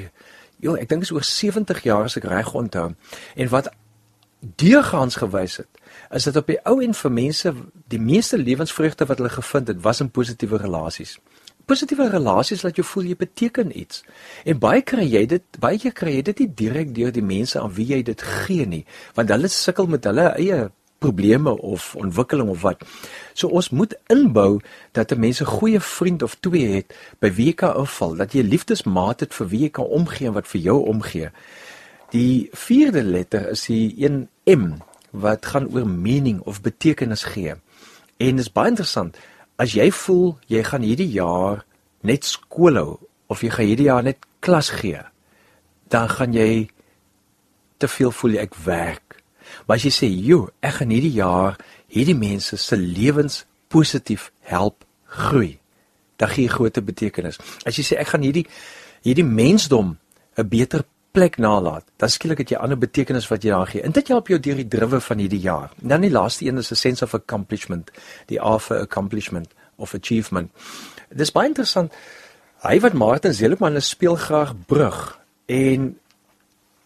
joh, 0.59 0.79
ek 0.79 0.89
dink 0.89 1.03
is 1.03 1.11
oor 1.11 1.23
70 1.23 1.83
jaar 1.83 2.05
as 2.05 2.17
ek 2.17 2.25
reg 2.25 2.55
onthou. 2.55 2.95
En 3.37 3.49
wat 3.49 3.71
deurgaans 4.41 5.17
gewys 5.17 5.57
het, 5.57 5.69
is 6.15 6.25
dat 6.29 6.37
op 6.37 6.47
die 6.47 6.61
ou 6.63 6.79
en 6.85 6.95
vir 6.95 7.13
mense 7.13 7.53
die 7.91 7.99
meeste 7.99 8.39
lewensvreugde 8.39 9.07
wat 9.11 9.19
hulle 9.19 9.33
gevind 9.35 9.73
het, 9.73 9.81
was 9.83 10.01
in 10.01 10.11
positiewe 10.11 10.61
relasies. 10.63 11.19
Positiewe 11.67 12.11
relasies 12.13 12.63
laat 12.63 12.77
jou 12.79 12.85
voel 12.87 13.11
jy 13.11 13.17
beteken 13.17 13.73
iets. 13.79 14.05
En 14.45 14.61
baie 14.61 14.83
kry 14.87 15.07
jy 15.09 15.25
dit, 15.27 15.45
baie 15.61 15.81
keer 15.81 15.97
kry 15.97 16.19
jy 16.19 16.23
dit 16.31 16.45
nie 16.45 16.51
direk 16.61 16.95
deur 16.95 17.13
die 17.15 17.25
mense 17.25 17.59
aan 17.61 17.73
wie 17.75 17.89
jy 17.89 18.03
dit 18.07 18.23
gee 18.45 18.67
nie, 18.69 18.85
want 19.17 19.33
hulle 19.33 19.51
sukkel 19.51 19.91
met 19.91 20.07
hulle 20.07 20.31
eie 20.37 20.67
probleme 21.05 21.53
of 21.61 21.91
ontwikkeling 22.01 22.49
of 22.53 22.63
wat. 22.63 22.85
So 23.35 23.49
ons 23.49 23.73
moet 23.75 23.97
inbou 24.13 24.61
dat 24.93 25.13
'n 25.13 25.21
mens 25.21 25.41
'n 25.41 25.55
goeie 25.59 25.81
vriend 25.81 26.23
of 26.23 26.37
twee 26.41 26.69
het 26.77 26.95
by 27.21 27.33
wie 27.33 27.47
jy 27.47 27.55
kan 27.55 27.77
inval, 27.77 28.17
dat 28.17 28.33
jy 28.33 28.43
liefdesmaat 28.43 29.21
het 29.21 29.35
vir 29.35 29.49
wie 29.49 29.61
jy 29.61 29.71
kan 29.71 29.85
omgee 29.85 30.27
en 30.27 30.35
wat 30.35 30.47
vir 30.47 30.61
jou 30.61 30.87
omgee. 30.87 31.31
Die 32.11 32.49
vierde 32.53 33.03
letter 33.03 33.49
is 33.51 33.67
die 33.67 33.95
een 33.99 34.29
M 34.47 34.79
wat 35.15 35.47
gaan 35.47 35.71
oor 35.71 35.87
meaning 35.87 36.41
of 36.43 36.63
betekenis 36.65 37.25
gee. 37.35 37.55
En 38.19 38.37
dit 38.37 38.45
is 38.45 38.53
baie 38.53 38.73
interessant. 38.73 39.17
As 39.57 39.75
jy 39.79 39.89
voel 39.95 40.35
jy 40.51 40.63
gaan 40.67 40.83
hierdie 40.83 41.11
jaar 41.15 41.63
net 42.03 42.27
skool 42.27 42.77
hou 42.77 42.99
of 43.31 43.43
jy 43.47 43.51
gaan 43.55 43.71
hierdie 43.71 43.89
jaar 43.89 44.03
net 44.03 44.19
klas 44.45 44.73
gee, 44.75 45.01
dan 45.89 46.11
gaan 46.11 46.35
jy 46.35 46.69
te 47.79 47.89
veel 47.89 48.11
voel 48.11 48.37
jy 48.37 48.43
ek 48.45 48.59
werk 48.67 49.05
Maar 49.67 49.77
as 49.77 49.85
jy 49.85 49.93
sê, 49.93 50.09
"Jo, 50.27 50.49
ek 50.61 50.73
gaan 50.73 50.91
hierdie 50.91 51.13
jaar 51.13 51.57
hierdie 51.89 52.17
mense 52.17 52.57
se 52.57 52.77
lewens 52.77 53.45
positief 53.69 54.33
help 54.41 54.85
groei." 55.05 55.59
Dan 56.17 56.29
gee 56.29 56.45
jy 56.45 56.49
groot 56.49 56.85
betekenis. 56.85 57.39
As 57.65 57.77
jy 57.77 57.83
sê 57.83 57.99
ek 57.99 58.09
gaan 58.09 58.23
hierdie 58.23 58.47
hierdie 59.03 59.25
mensdom 59.25 59.99
'n 60.37 60.49
beter 60.49 60.85
plek 61.15 61.39
nalat, 61.39 61.87
dan 62.03 62.11
skielik 62.11 62.43
het 62.43 62.51
jy 62.51 62.59
ander 62.59 62.79
betekenis 62.79 63.29
wat 63.31 63.45
jy 63.47 63.53
daar 63.55 63.71
gee. 63.71 63.83
En 63.87 63.95
dit 63.95 64.09
help 64.11 64.29
jou 64.33 64.39
deur 64.43 64.59
die 64.59 64.69
driwe 64.69 64.99
van 65.01 65.23
hierdie 65.23 65.43
jaar. 65.45 65.71
Dan 65.79 66.03
die 66.03 66.11
laaste 66.11 66.47
een 66.47 66.59
is 66.59 66.73
'n 66.73 66.81
sense 66.81 67.05
of 67.05 67.15
accomplishment, 67.15 67.91
die 68.27 68.41
A 68.43 68.59
vir 68.59 68.81
accomplishment 68.81 69.55
of 69.77 69.95
achievement. 69.95 70.51
Dis 71.15 71.33
baie 71.33 71.49
interessant. 71.49 71.93
Hy 72.63 72.81
wat 72.81 72.93
Martin 72.93 73.35
Seligman 73.35 73.81
speel 73.83 74.17
graag 74.17 74.55
brug 74.67 75.21
en 75.47 75.99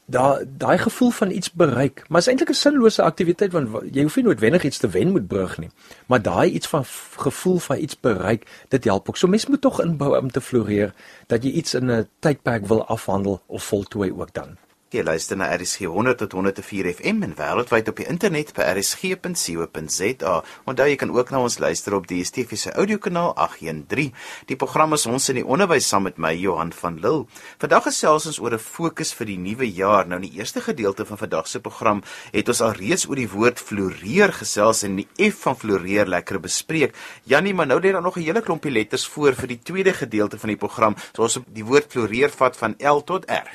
daai 0.08 0.44
daai 0.56 0.78
gevoel 0.78 1.10
van 1.10 1.30
iets 1.30 1.52
bereik, 1.52 2.04
maar 2.08 2.20
is 2.20 2.26
eintlik 2.26 2.48
'n 2.50 2.60
sinlose 2.60 3.02
aktiwiteit 3.02 3.52
want 3.52 3.92
jy 3.92 4.02
hoef 4.02 4.16
nie 4.16 4.24
noodwendig 4.24 4.64
iets 4.64 4.78
te 4.78 4.88
wen 4.88 5.10
moet 5.10 5.26
brug 5.26 5.58
nie. 5.58 5.70
Maar 6.06 6.22
daai 6.22 6.50
iets 6.50 6.66
van 6.66 6.84
gevoel 7.16 7.58
van 7.58 7.76
iets 7.78 8.00
bereik, 8.00 8.46
dit 8.68 8.84
help 8.84 9.08
ook. 9.08 9.16
So 9.16 9.28
mens 9.28 9.46
moet 9.46 9.60
tog 9.60 9.80
inbou 9.80 10.18
om 10.18 10.30
te 10.30 10.40
floreer 10.40 10.94
dat 11.26 11.44
jy 11.44 11.50
iets 11.50 11.74
in 11.74 11.90
'n 11.90 12.08
tydperk 12.18 12.66
wil 12.66 12.86
afhandel 12.86 13.42
of 13.46 13.64
voltooi 13.64 14.12
ook 14.12 14.32
dan. 14.32 14.56
Jy 14.88 15.02
luister 15.04 15.36
na 15.36 15.50
RSG 15.52 15.84
100 15.84 16.16
tot 16.16 16.32
104 16.32 16.86
FM 16.94 17.18
en 17.26 17.34
wêreldwyd 17.36 17.90
op 17.90 17.98
die 18.00 18.06
internet 18.08 18.54
by 18.56 18.70
rsg.co.za. 18.70 20.36
Onthou 20.64 20.86
jy 20.88 20.94
kan 20.96 21.10
ook 21.12 21.28
na 21.28 21.42
ons 21.44 21.58
luister 21.60 21.92
op 21.92 22.06
die 22.08 22.22
DSTV 22.22 22.56
se 22.56 22.72
audiokanaal 22.72 23.34
813. 23.36 24.14
Die 24.48 24.56
program 24.56 24.96
is 24.96 25.04
ons 25.04 25.28
in 25.28 25.42
die 25.42 25.44
onderwys 25.44 25.90
saam 25.92 26.06
met 26.08 26.16
my 26.16 26.30
Johan 26.32 26.72
van 26.72 26.96
Lille. 27.02 27.26
Vandag 27.60 27.84
gesels 27.90 28.30
ons 28.30 28.38
oor 28.40 28.56
'n 28.56 28.64
fokus 28.64 29.12
vir 29.12 29.26
die 29.26 29.36
nuwe 29.36 29.68
jaar. 29.68 30.08
Nou 30.08 30.16
in 30.22 30.30
die 30.30 30.40
eerste 30.40 30.64
gedeelte 30.64 31.04
van 31.04 31.18
vandag 31.18 31.48
se 31.48 31.60
program 31.60 32.02
het 32.32 32.48
ons 32.48 32.62
al 32.62 32.72
reeds 32.72 33.04
oor 33.08 33.16
die 33.16 33.28
woord 33.28 33.60
floreer 33.60 34.32
gesels 34.32 34.82
en 34.84 34.96
die 34.96 35.30
F 35.30 35.42
van 35.42 35.56
floreer 35.56 36.06
lekker 36.06 36.40
bespreek. 36.40 36.94
Jannie, 37.24 37.52
maar 37.52 37.66
nou 37.66 37.78
lê 37.78 37.92
daar 37.92 38.00
nog 38.02 38.16
'n 38.16 38.24
hele 38.24 38.40
klompie 38.40 38.72
letters 38.72 39.06
voor 39.06 39.34
vir 39.34 39.48
die 39.48 39.60
tweede 39.62 39.92
gedeelte 39.92 40.38
van 40.38 40.48
die 40.48 40.56
program. 40.56 40.96
So 41.12 41.22
ons 41.22 41.38
die 41.46 41.64
woord 41.64 41.92
floreer 41.92 42.30
vat 42.30 42.56
van 42.56 42.74
L 42.78 43.04
tot 43.04 43.28
R. 43.28 43.48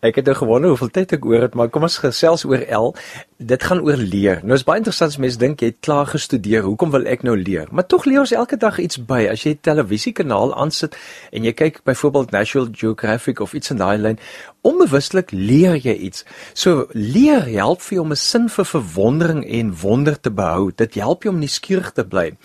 Ek 0.00 0.16
het 0.16 0.36
gewonder 0.36 0.69
hoeveel 0.72 0.90
tyd 0.94 1.12
ek 1.16 1.26
oor 1.28 1.44
het, 1.46 1.54
maar 1.58 1.70
kom 1.72 1.84
ons 1.86 1.98
gesels 2.02 2.44
oor 2.48 2.62
L. 2.76 2.92
Dit 3.38 3.62
gaan 3.64 3.80
oor 3.86 4.00
leer. 4.00 4.40
Nou 4.44 4.56
is 4.58 4.64
baie 4.68 4.80
interessant 4.80 5.14
as 5.14 5.20
mense 5.20 5.40
dink 5.40 5.62
jy 5.62 5.72
het 5.72 5.80
klaar 5.84 6.08
gestudeer. 6.10 6.64
Hoekom 6.66 6.92
wil 6.94 7.06
ek 7.10 7.24
nou 7.26 7.36
leer? 7.38 7.68
Maar 7.70 7.86
tog 7.88 8.06
leer 8.08 8.22
ons 8.22 8.34
elke 8.36 8.58
dag 8.60 8.78
iets 8.82 9.00
by. 9.00 9.26
As 9.32 9.44
jy 9.44 9.54
'n 9.56 9.60
televisiekanaal 9.62 10.54
aansit 10.54 10.96
en 11.32 11.44
jy 11.44 11.52
kyk 11.52 11.82
byvoorbeeld 11.84 12.30
National 12.30 12.68
Geographic 12.72 13.40
of 13.40 13.54
iets 13.54 13.70
in 13.70 13.76
daai 13.76 13.98
lyn, 13.98 14.18
onbewustelik 14.62 15.30
leer 15.32 15.76
jy 15.76 15.94
iets. 15.94 16.24
So 16.54 16.86
leer 16.92 17.44
help 17.48 17.80
vir 17.80 17.94
jou 17.94 18.04
om 18.04 18.12
'n 18.12 18.16
sin 18.16 18.48
vir 18.48 18.64
verwondering 18.64 19.44
en 19.44 19.76
wonder 19.80 20.20
te 20.20 20.30
behou. 20.30 20.70
Dit 20.74 20.94
help 20.94 21.22
jou 21.22 21.34
om 21.34 21.40
nuuskierig 21.40 21.92
te 21.92 22.04
bly. 22.04 22.36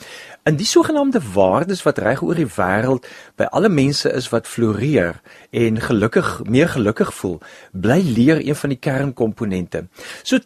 In 0.45 0.55
die 0.55 0.65
sogenaamde 0.65 1.21
waardes 1.33 1.79
wat 1.83 1.97
reg 1.97 2.19
oor 2.21 2.37
die 2.37 2.45
wêreld 2.45 3.07
by 3.33 3.47
alle 3.57 3.69
mense 3.69 4.11
is 4.13 4.27
wat 4.29 4.45
floreer 4.45 5.15
en 5.49 5.79
gelukkig 5.81 6.27
meer 6.45 6.69
gelukkig 6.69 7.13
voel, 7.17 7.39
bly 7.73 7.97
leer 8.05 8.43
een 8.43 8.59
van 8.59 8.69
die 8.69 8.77
kernkomponente. 8.77 9.87
So 10.21 10.37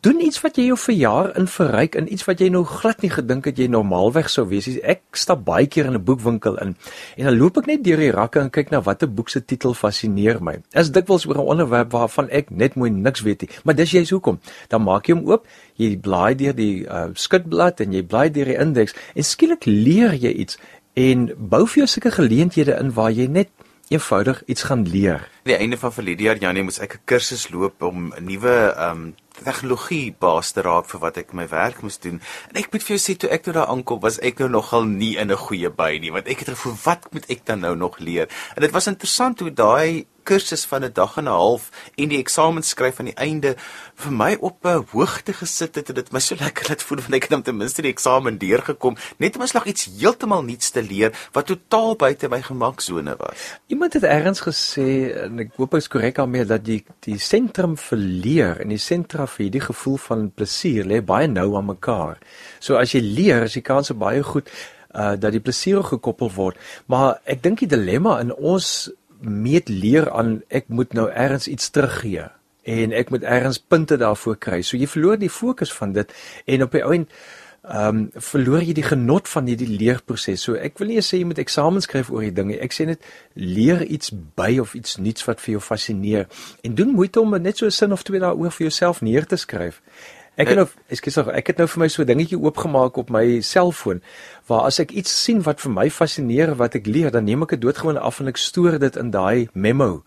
doen 0.00 0.20
iets 0.20 0.40
wat 0.44 0.58
jy 0.58 0.68
jou 0.68 0.76
verjaar 0.78 1.30
in 1.38 1.48
verryk 1.50 1.96
in 1.98 2.06
iets 2.12 2.26
wat 2.28 2.40
jy 2.42 2.48
nou 2.52 2.62
glad 2.68 3.00
nie 3.02 3.10
gedink 3.10 3.48
het 3.48 3.58
jy 3.58 3.66
normaalweg 3.72 4.28
sou 4.30 4.44
wees 4.50 4.68
nie. 4.68 4.78
Ek 4.84 5.02
stap 5.18 5.44
baie 5.46 5.66
keer 5.66 5.88
in 5.90 5.96
'n 5.96 6.04
boekwinkel 6.04 6.58
in 6.62 6.76
en 7.16 7.24
dan 7.24 7.38
loop 7.38 7.58
ek 7.58 7.66
net 7.66 7.84
deur 7.84 7.96
die 7.96 8.10
rakke 8.12 8.40
en 8.40 8.50
kyk 8.50 8.70
na 8.70 8.80
watter 8.80 9.08
boek 9.08 9.28
se 9.28 9.40
titel 9.40 9.74
fascineer 9.74 10.40
my. 10.40 10.58
Is 10.74 10.90
dikwels 10.90 11.26
oor 11.26 11.36
'n 11.36 11.50
onderwerp 11.54 11.92
waarvan 11.92 12.28
ek 12.30 12.50
net 12.50 12.74
mooi 12.74 12.90
niks 12.90 13.22
weet 13.22 13.40
nie. 13.40 13.50
Maar 13.64 13.74
dis 13.74 13.90
jy's 13.90 14.10
hoekom. 14.10 14.40
Dan 14.68 14.82
maak 14.82 15.06
jy 15.08 15.14
hom 15.14 15.26
oop, 15.30 15.46
jy 15.76 15.96
blaai 15.96 16.34
deur 16.34 16.54
die 16.54 16.86
uh, 16.86 17.08
skutblad 17.14 17.80
en 17.80 17.92
jy 17.92 18.02
blaai 18.02 18.30
deur 18.30 18.46
die 18.46 18.58
indeks 18.58 18.94
en 19.14 19.24
skielik 19.24 19.64
leer 19.66 20.14
jy 20.14 20.30
iets 20.30 20.58
en 20.94 21.30
bou 21.36 21.66
vir 21.66 21.84
jou 21.84 21.86
sulke 21.86 22.10
geleenthede 22.10 22.78
in 22.80 22.92
waar 22.92 23.10
jy 23.10 23.26
net 23.26 23.48
eenvoudig 23.88 24.42
iets 24.46 24.62
gaan 24.62 24.88
leer. 24.88 25.20
Aan 25.20 25.52
die 25.52 25.56
einde 25.56 25.78
van 25.78 25.92
verlede 25.92 26.22
jaar 26.22 26.36
Janie 26.36 26.62
moes 26.62 26.78
ek 26.78 26.94
'n 26.94 27.04
kursus 27.04 27.48
loop 27.48 27.82
om 27.82 28.12
'n 28.14 28.24
nuwe 28.24 28.74
ehm 28.76 28.90
um, 28.90 29.14
tegnologie 29.44 30.14
baas 30.18 30.50
te 30.52 30.62
raak 30.66 30.88
vir 30.90 31.00
wat 31.00 31.16
ek 31.16 31.32
my 31.32 31.46
werk 31.48 31.82
moes 31.82 31.98
doen. 31.98 32.20
En 32.50 32.58
ek 32.60 32.72
moet 32.72 32.82
vir 32.82 32.96
jou 32.96 33.02
sê 33.04 33.16
toe 33.16 33.30
ek 33.30 33.42
toe 33.42 33.52
daar 33.52 33.70
aankom, 33.70 34.00
was 34.00 34.18
ek 34.18 34.38
nou 34.38 34.48
nogal 34.48 34.84
nie 34.84 35.16
in 35.16 35.30
'n 35.30 35.36
goeie 35.46 35.70
by 35.70 35.98
nie, 36.00 36.12
want 36.12 36.26
ek 36.26 36.38
het 36.38 36.48
gevoel 36.48 36.76
wat 36.84 37.12
moet 37.12 37.30
ek 37.30 37.46
dan 37.46 37.60
nou 37.60 37.76
nog 37.76 37.98
leer? 37.98 38.28
En 38.54 38.62
dit 38.62 38.70
was 38.70 38.86
interessant 38.86 39.40
hoe 39.40 39.52
daai 39.52 40.06
kursus 40.30 40.64
van 40.70 40.84
'n 40.84 40.92
dag 40.92 41.16
en 41.16 41.24
'n 41.24 41.36
half 41.42 41.70
en 41.96 42.08
die 42.08 42.18
eksamen 42.18 42.62
skryf 42.62 43.00
aan 43.00 43.10
die 43.10 43.20
einde 43.26 43.54
vir 43.94 44.12
my 44.12 44.36
op 44.40 44.64
'n 44.64 44.84
hoogte 44.92 45.32
gesit 45.32 45.74
het 45.74 45.88
en 45.88 45.94
dit 45.94 46.12
my 46.12 46.20
so 46.20 46.34
lekker 46.38 46.68
laat 46.68 46.82
voel 46.82 46.98
want 46.98 47.14
ek 47.14 47.28
het 47.28 47.44
ten 47.44 47.56
minste 47.56 47.82
die 47.82 47.90
eksamen 47.90 48.38
deurgekom 48.38 48.96
net 49.18 49.36
om 49.36 49.46
slag 49.46 49.66
iets 49.66 49.88
heeltemal 49.98 50.42
nuuts 50.42 50.70
te 50.70 50.82
leer 50.82 51.12
wat 51.32 51.46
totaal 51.46 51.96
buite 51.96 52.28
my 52.28 52.42
gemaksone 52.42 53.16
was. 53.18 53.56
Iemand 53.66 53.92
het 53.92 54.02
ergens 54.02 54.40
gesê 54.40 54.88
en 55.24 55.38
ek 55.38 55.50
hoop 55.56 55.74
ek 55.74 55.80
is 55.80 55.88
korrek 55.88 56.14
daarmee 56.14 56.44
dat 56.44 56.64
die 56.64 56.84
die 57.00 57.18
sentrum 57.18 57.76
vir 57.76 57.98
leer 57.98 58.60
en 58.60 58.68
die 58.68 58.78
sentra 58.78 59.26
vir 59.26 59.50
die 59.50 59.60
gevoel 59.60 59.96
van 59.96 60.30
plesier 60.34 60.84
lê 60.84 61.00
baie 61.04 61.28
nou 61.28 61.56
aan 61.56 61.68
mekaar. 61.72 62.18
So 62.60 62.76
as 62.76 62.92
jy 62.92 63.00
leer, 63.00 63.46
is 63.48 63.56
die 63.58 63.64
kans 63.64 63.92
baie 63.92 64.22
goed 64.22 64.50
uh 64.94 65.14
dat 65.20 65.32
die 65.32 65.42
plesier 65.44 65.82
gekoppel 65.84 66.30
word. 66.34 66.56
Maar 66.86 67.20
ek 67.24 67.42
dink 67.42 67.60
die 67.60 67.70
dilemma 67.70 68.18
in 68.22 68.32
ons 68.32 68.88
meet 69.20 69.68
leer 69.68 70.10
aan 70.10 70.42
ek 70.48 70.68
moet 70.68 70.92
nou 70.92 71.08
ergens 71.10 71.48
iets 71.48 71.70
teruggee 71.70 72.28
en 72.68 72.92
ek 72.92 73.10
moet 73.10 73.22
ergens 73.22 73.58
punte 73.58 73.96
daarvoor 73.96 74.36
kry. 74.36 74.62
So 74.62 74.76
jy 74.76 74.86
verloor 74.86 75.16
die 75.18 75.32
fokus 75.32 75.72
van 75.72 75.92
dit 75.96 76.12
en 76.44 76.62
op 76.62 76.74
die 76.76 76.84
ou 76.84 76.94
end 76.94 77.12
ehm 77.68 77.96
um, 77.96 78.04
verloor 78.14 78.62
jy 78.64 78.72
die 78.72 78.86
genot 78.86 79.28
van 79.28 79.48
hierdie 79.50 79.68
leerproses. 79.68 80.44
So 80.46 80.54
ek 80.56 80.78
wil 80.80 80.88
nie 80.88 81.02
sê 81.04 81.18
jy 81.18 81.26
moet 81.28 81.40
eksamens 81.42 81.84
skryf 81.88 82.08
oor 82.14 82.22
die 82.24 82.32
dinge. 82.32 82.56
Ek 82.64 82.72
sê 82.72 82.86
net 82.88 83.02
leer 83.34 83.82
iets 83.84 84.12
by 84.38 84.54
of 84.62 84.72
iets 84.78 84.96
nuuts 84.96 85.26
wat 85.26 85.42
vir 85.44 85.56
jou 85.56 85.60
fascineer 85.60 86.28
en 86.64 86.78
doen 86.78 86.94
moeite 86.94 87.20
om 87.20 87.34
net 87.42 87.58
so 87.58 87.66
'n 87.66 87.70
sin 87.70 87.92
of 87.92 88.02
twee 88.02 88.20
daaroor 88.20 88.52
vir 88.52 88.68
jouself 88.68 89.02
neer 89.02 89.26
te 89.26 89.36
skryf. 89.36 89.82
Ek 90.38 90.52
het 90.52 90.60
nou 90.60 90.68
ekskuus 90.94 91.16
nog 91.18 91.32
ek 91.34 91.48
het 91.50 91.58
nou 91.58 91.66
vir 91.66 91.80
my 91.82 91.88
so 91.90 92.06
dingetjie 92.06 92.38
oopgemaak 92.38 92.98
op 93.00 93.08
my 93.10 93.40
selfoon 93.42 93.98
waar 94.46 94.68
as 94.68 94.78
ek 94.78 94.94
iets 94.94 95.10
sien 95.24 95.40
wat 95.42 95.58
vir 95.64 95.72
my 95.74 95.88
fascineer 95.90 96.54
wat 96.60 96.76
ek 96.78 96.86
leer 96.86 97.10
dan 97.10 97.26
neem 97.26 97.42
ek 97.42 97.56
dit 97.56 97.64
doodgewoon 97.64 97.98
af 97.98 98.20
en 98.22 98.30
ek 98.30 98.38
stoor 98.38 98.78
dit 98.78 99.00
in 99.02 99.10
daai 99.10 99.48
memo 99.52 100.04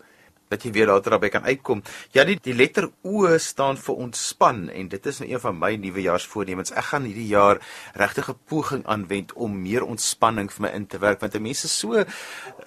dat 0.52 0.66
jy 0.66 0.72
weer 0.76 0.90
later 0.90 1.14
daarby 1.14 1.30
kan 1.32 1.46
uitkom. 1.48 1.80
Ja, 2.12 2.26
die 2.28 2.36
die 2.36 2.52
letter 2.52 2.90
O 3.08 3.24
staan 3.40 3.78
vir 3.80 4.00
ontspan 4.04 4.66
en 4.68 4.90
dit 4.92 5.06
is 5.08 5.22
nou 5.22 5.30
een 5.30 5.40
van 5.40 5.56
my 5.56 5.70
nuwejaarsvoornemens. 5.80 6.74
Ek 6.76 6.90
gaan 6.90 7.08
hierdie 7.08 7.30
jaar 7.30 7.62
regtig 7.96 8.28
'n 8.28 8.36
poging 8.52 8.84
aanwend 8.84 9.32
om 9.32 9.62
meer 9.62 9.84
ontspanning 9.84 10.52
vir 10.52 10.62
my 10.66 10.72
in 10.76 10.86
te 10.86 10.98
werk 10.98 11.20
want 11.20 11.40
mense 11.40 11.68
so 11.68 12.04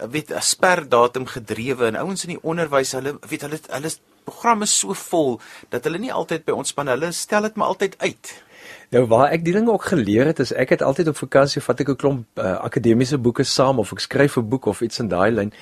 weet 0.10 0.34
'n 0.34 0.42
sperdatum 0.42 1.26
gedrewe 1.26 1.86
en 1.86 1.96
ouens 1.96 2.26
in 2.26 2.34
die 2.34 2.44
onderwys, 2.44 2.92
hulle 2.92 3.18
weet 3.30 3.42
hulle 3.42 3.60
hulle 3.70 3.92
programme 4.26 4.68
so 4.70 4.94
vol 4.94 5.40
dat 5.70 5.84
hulle 5.88 6.02
nie 6.02 6.14
altyd 6.14 6.46
by 6.46 6.58
ontspan 6.58 6.92
hulle 6.94 7.12
stel 7.12 7.48
dit 7.48 7.56
maar 7.56 7.74
altyd 7.74 7.96
uit. 8.00 8.34
Nou 8.94 9.06
waar 9.12 9.32
ek 9.34 9.44
die 9.46 9.54
dinge 9.54 9.72
ook 9.72 9.90
geleer 9.92 10.30
het 10.32 10.40
is 10.40 10.54
ek 10.54 10.76
het 10.76 10.82
altyd 10.86 11.12
op 11.14 11.18
vakansie 11.18 11.62
vat 11.62 11.80
ek 11.82 11.90
'n 11.90 12.02
klomp 12.04 12.26
uh, 12.40 12.58
akademiese 12.70 13.18
boeke 13.18 13.44
saam 13.44 13.80
of 13.80 13.92
ek 13.92 14.00
skryf 14.00 14.38
'n 14.38 14.50
boek 14.50 14.66
of 14.66 14.82
iets 14.82 15.00
in 15.00 15.08
daai 15.08 15.32
lyn. 15.32 15.54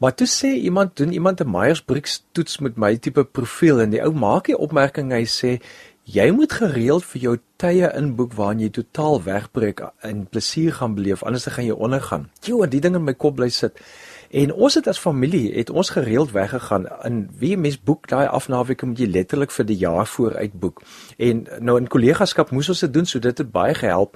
Maar 0.00 0.14
toe 0.14 0.26
sê 0.26 0.56
iemand 0.56 0.96
doen 0.96 1.12
iemand 1.12 1.40
'n 1.40 1.50
Myers-Briggs 1.50 2.24
toets 2.32 2.58
met 2.58 2.76
my 2.76 2.96
tipe 2.96 3.24
profiel 3.24 3.80
en 3.80 3.90
die 3.90 4.02
ou 4.02 4.12
maak 4.12 4.46
die 4.46 4.58
opmerking 4.58 5.12
hy 5.12 5.24
sê 5.24 5.60
jy 6.04 6.30
moet 6.30 6.52
gereeld 6.52 7.04
vir 7.04 7.20
jou 7.20 7.36
tye 7.56 7.90
inboek 7.96 8.32
waarin 8.34 8.60
jy 8.60 8.70
totaal 8.70 9.22
wegbreek 9.22 9.82
en 10.02 10.26
plesier 10.26 10.72
gaan 10.72 10.94
beleef 10.94 11.22
anders 11.22 11.44
dan 11.44 11.54
gaan 11.54 11.66
jy 11.66 11.76
ondergaan. 11.76 12.30
Jo, 12.42 12.66
die 12.66 12.80
ding 12.80 12.96
in 12.96 13.04
my 13.04 13.14
kop 13.14 13.36
bly 13.36 13.48
sit. 13.48 13.76
En 14.30 14.52
ons 14.52 14.74
het 14.74 14.86
as 14.86 14.98
familie 14.98 15.54
het 15.56 15.70
ons 15.70 15.88
gereeld 15.90 16.30
weggegaan 16.30 16.86
in 17.02 17.16
wie 17.38 17.56
mens 17.58 17.80
boek 17.82 18.06
daai 18.08 18.28
afnaweek 18.30 18.82
moet 18.86 19.00
jy 19.02 19.08
letterlik 19.10 19.50
vir 19.50 19.66
die 19.66 19.76
jaar 19.80 20.06
vooruit 20.06 20.52
boek. 20.52 20.82
En 21.18 21.42
nou 21.58 21.74
in 21.80 21.90
kollegaskap 21.90 22.52
moes 22.54 22.70
ons 22.70 22.84
dit 22.86 22.92
doen 22.94 23.06
so 23.10 23.18
dit 23.18 23.42
het 23.42 23.50
baie 23.50 23.74
gehelp. 23.74 24.14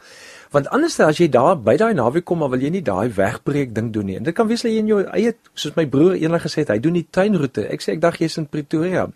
Want 0.54 0.68
anders 0.70 1.00
as 1.02 1.18
jy 1.18 1.26
daar 1.34 1.58
by 1.58 1.74
daai 1.80 1.96
naweek 1.98 2.24
kom, 2.30 2.38
maar 2.38 2.52
wil 2.52 2.62
jy 2.62 2.70
nie 2.70 2.84
daai 2.86 3.10
wegbreek 3.10 3.74
ding 3.74 3.90
doen 3.92 4.06
nie. 4.06 4.16
En 4.20 4.22
dit 4.22 4.34
kan 4.34 4.46
wees 4.46 4.62
dat 4.62 4.70
jy 4.70 4.84
in 4.84 4.92
jou 4.92 5.00
eie 5.02 5.34
soos 5.50 5.74
my 5.74 5.86
broer 5.90 6.14
eendag 6.14 6.46
gesê 6.46 6.62
het, 6.62 6.70
hy 6.70 6.78
doen 6.78 6.94
die 6.94 7.08
tuinroete. 7.10 7.66
Ek 7.74 7.82
sê 7.82 7.96
ek 7.96 8.04
dink 8.04 8.22
jy's 8.22 8.38
in 8.38 8.46
Pretoria. 8.46 9.08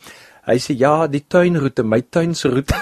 Hy 0.49 0.57
sê 0.64 0.75
ja, 0.81 0.93
die 1.11 1.21
tuinroete, 1.28 1.85
my 1.85 2.00
tuin 2.09 2.33
se 2.38 2.49
roete. 2.49 2.76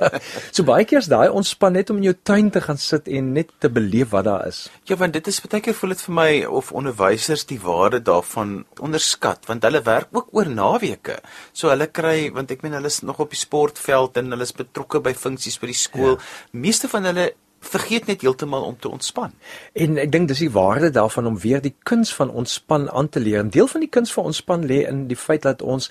so 0.54 0.66
baie 0.68 0.84
keer 0.88 1.00
is 1.00 1.08
daai 1.08 1.30
ontspan 1.32 1.72
net 1.78 1.88
om 1.92 2.02
in 2.02 2.10
jou 2.10 2.16
tuin 2.28 2.50
te 2.52 2.60
gaan 2.60 2.80
sit 2.80 3.08
en 3.08 3.30
net 3.36 3.54
te 3.62 3.70
beleef 3.72 4.12
wat 4.12 4.26
daar 4.28 4.44
is. 4.50 4.66
Ja, 4.90 4.98
want 5.00 5.16
dit 5.16 5.30
is 5.32 5.40
baie 5.46 5.62
keer 5.64 5.76
voel 5.78 5.94
dit 5.94 6.04
vir 6.04 6.16
my 6.18 6.28
of 6.60 6.74
onderwysers 6.76 7.46
die 7.48 7.60
waarde 7.62 8.02
daarvan 8.04 8.58
onderskat, 8.84 9.48
want 9.48 9.64
hulle 9.64 9.80
werk 9.86 10.12
ook 10.12 10.28
oor 10.36 10.52
naweke. 10.52 11.16
So 11.56 11.72
hulle 11.72 11.88
kry, 11.88 12.28
want 12.36 12.52
ek 12.52 12.66
meen 12.66 12.76
hulle 12.76 12.92
is 12.92 13.00
nog 13.00 13.24
op 13.24 13.32
die 13.32 13.40
sportveld 13.40 14.20
en 14.20 14.36
hulle 14.36 14.44
is 14.44 14.54
betrokke 14.56 15.00
by 15.00 15.16
funksies 15.16 15.56
by 15.62 15.72
die 15.72 15.80
skool. 15.86 16.16
Ja. 16.18 16.60
Meeste 16.66 16.92
van 16.92 17.08
hulle 17.08 17.30
vergeet 17.66 18.06
net 18.06 18.20
heeltemal 18.20 18.62
om 18.62 18.76
te 18.78 18.88
ontspan. 18.88 19.32
En 19.72 19.98
ek 19.98 20.12
dink 20.12 20.28
dis 20.30 20.44
die 20.44 20.52
waarde 20.52 20.90
daarvan 20.94 21.26
om 21.26 21.38
weer 21.40 21.62
die 21.62 21.74
kuns 21.88 22.12
van 22.14 22.30
ontspan 22.30 22.90
aan 22.90 23.08
te 23.08 23.20
leer. 23.20 23.42
'n 23.42 23.50
Deel 23.50 23.66
van 23.66 23.80
die 23.80 23.90
kuns 23.90 24.12
van 24.12 24.24
ontspan 24.24 24.66
lê 24.66 24.84
in 24.86 25.06
die 25.08 25.16
feit 25.16 25.42
dat 25.42 25.62
ons 25.62 25.90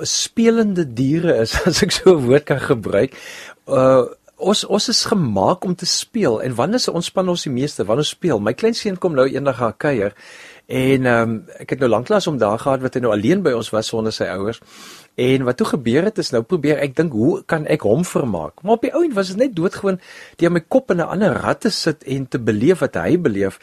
spelende 0.00 0.84
diere 0.92 1.36
is 1.42 1.54
as 1.66 1.82
ek 1.82 1.92
so 1.92 2.16
'n 2.16 2.26
woord 2.26 2.44
kan 2.44 2.60
gebruik. 2.60 3.16
Uh 3.66 4.08
ons 4.42 4.64
ons 4.66 4.88
is 4.88 5.04
gemaak 5.06 5.64
om 5.64 5.74
te 5.74 5.86
speel 5.86 6.40
en 6.42 6.54
wanneer 6.58 6.82
se 6.82 6.92
ontspan 6.92 7.28
ons 7.28 7.44
die 7.46 7.52
meeste 7.52 7.84
wanneer 7.84 8.06
ons 8.06 8.16
speel. 8.16 8.40
My 8.42 8.54
kleinseun 8.58 8.98
kom 8.98 9.14
nou 9.14 9.28
eendag 9.30 9.60
gaan 9.60 9.76
kuier 9.76 10.16
en 10.66 11.06
ehm 11.06 11.30
um, 11.30 11.36
ek 11.62 11.74
het 11.74 11.80
nou 11.82 11.90
lanklaas 11.90 12.26
om 12.26 12.38
daar 12.38 12.58
gehad 12.58 12.82
wat 12.82 12.94
hy 12.94 13.02
nou 13.04 13.12
alleen 13.12 13.42
by 13.42 13.52
ons 13.52 13.70
was 13.74 13.90
sonder 13.92 14.14
sy 14.14 14.26
ouers. 14.32 14.60
En 15.20 15.44
wat 15.44 15.58
toe 15.60 15.66
gebeur 15.66 16.06
het 16.08 16.18
is 16.18 16.32
nou 16.32 16.42
probeer 16.42 16.80
ek 16.80 16.96
dink 16.96 17.12
hoe 17.12 17.42
kan 17.46 17.66
ek 17.66 17.84
hom 17.84 18.04
vermaak. 18.08 18.62
Maar 18.62 18.78
op 18.78 18.86
die 18.86 18.92
ou 18.94 19.02
end 19.04 19.14
was 19.14 19.34
dit 19.34 19.42
net 19.42 19.56
doodgewoon 19.56 20.00
deur 20.40 20.54
my 20.54 20.62
kop 20.68 20.90
in 20.90 21.02
'n 21.02 21.10
ander 21.16 21.34
rat 21.44 21.60
te 21.60 21.70
sit 21.70 22.02
en 22.04 22.26
te 22.28 22.38
beleef 22.38 22.80
wat 22.80 22.94
hy 22.94 23.18
beleef 23.18 23.58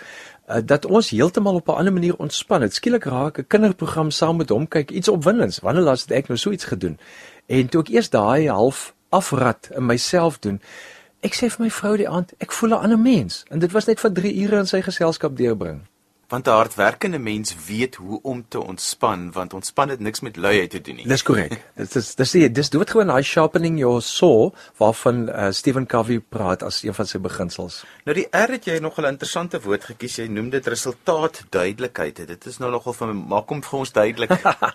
uh, 0.50 0.58
dat 0.66 0.86
ons 0.86 1.10
heeltemal 1.10 1.56
op 1.56 1.68
'n 1.68 1.72
ander 1.72 1.94
manier 1.94 2.16
ontspan. 2.16 2.60
Dit 2.60 2.74
skielik 2.74 3.04
raak 3.04 3.38
'n 3.38 3.48
kinderprogram 3.48 4.12
saam 4.12 4.38
met 4.38 4.50
hom 4.50 4.68
kyk 4.68 4.92
iets 4.92 5.08
opwindends. 5.08 5.60
Wanneer 5.60 5.84
laas 5.84 6.02
het 6.02 6.12
ek 6.12 6.28
nou 6.28 6.38
so 6.40 6.52
iets 6.52 6.66
gedoen? 6.66 7.00
En 7.46 7.70
toe 7.70 7.82
ek 7.82 7.90
eers 7.90 8.10
daai 8.10 8.50
half 8.50 8.94
afrat 9.10 9.70
in 9.76 9.86
myself 9.86 10.40
doen, 10.40 10.62
ek 11.20 11.34
sê 11.34 11.50
vir 11.50 11.66
my 11.66 11.70
vrou 11.70 11.98
die 11.98 12.10
aand, 12.10 12.34
ek 12.38 12.52
voel 12.52 12.70
'n 12.70 12.84
ander 12.84 13.00
mens. 13.00 13.44
En 13.50 13.60
dit 13.60 13.72
was 13.72 13.86
net 13.86 14.00
vir 14.00 14.12
3 14.12 14.42
ure 14.42 14.58
in 14.58 14.68
sy 14.68 14.82
geselskap 14.82 15.38
deurbring 15.38 15.82
want 16.30 16.48
'n 16.48 16.50
hardwerkende 16.50 17.20
mens 17.20 17.56
weet 17.68 17.96
hoe 17.96 18.20
om 18.22 18.46
te 18.48 18.64
ontspan 18.64 19.32
want 19.32 19.54
ontspan 19.54 19.90
het 19.90 20.00
niks 20.00 20.20
met 20.20 20.36
luiheid 20.36 20.70
te 20.70 20.82
doen 20.82 20.96
nie. 20.96 21.08
Dis 21.08 21.24
korrek. 21.24 21.62
Dit 21.76 21.96
is 21.96 22.16
dis 22.16 22.32
dis 22.32 22.52
dis 22.52 22.70
doodgewoon 22.70 23.08
daai 23.08 23.24
sharpening 23.24 23.80
your 23.80 24.02
saw 24.02 24.52
waarvan 24.78 25.30
uh, 25.30 25.48
Stephen 25.52 25.86
Covey 25.86 26.20
praat 26.20 26.64
as 26.64 26.84
een 26.84 26.94
van 26.94 27.08
sy 27.08 27.18
beginsels. 27.18 27.84
Nou 28.06 28.16
die 28.16 28.28
R 28.32 28.52
het 28.52 28.66
jy 28.66 28.78
nog 28.80 29.00
'n 29.00 29.06
interessante 29.06 29.62
woord 29.62 29.84
gekies. 29.84 30.16
Jy 30.16 30.28
noem 30.28 30.50
dit 30.50 30.68
resultaatduidelikheid. 30.68 32.28
Dit 32.28 32.46
is 32.46 32.58
nou 32.58 32.72
nogal 32.72 32.94
van 32.94 33.26
maak 33.28 33.50
hom 33.50 33.64
vir 33.64 33.80
ons 33.80 33.92
duidelik. 33.92 34.32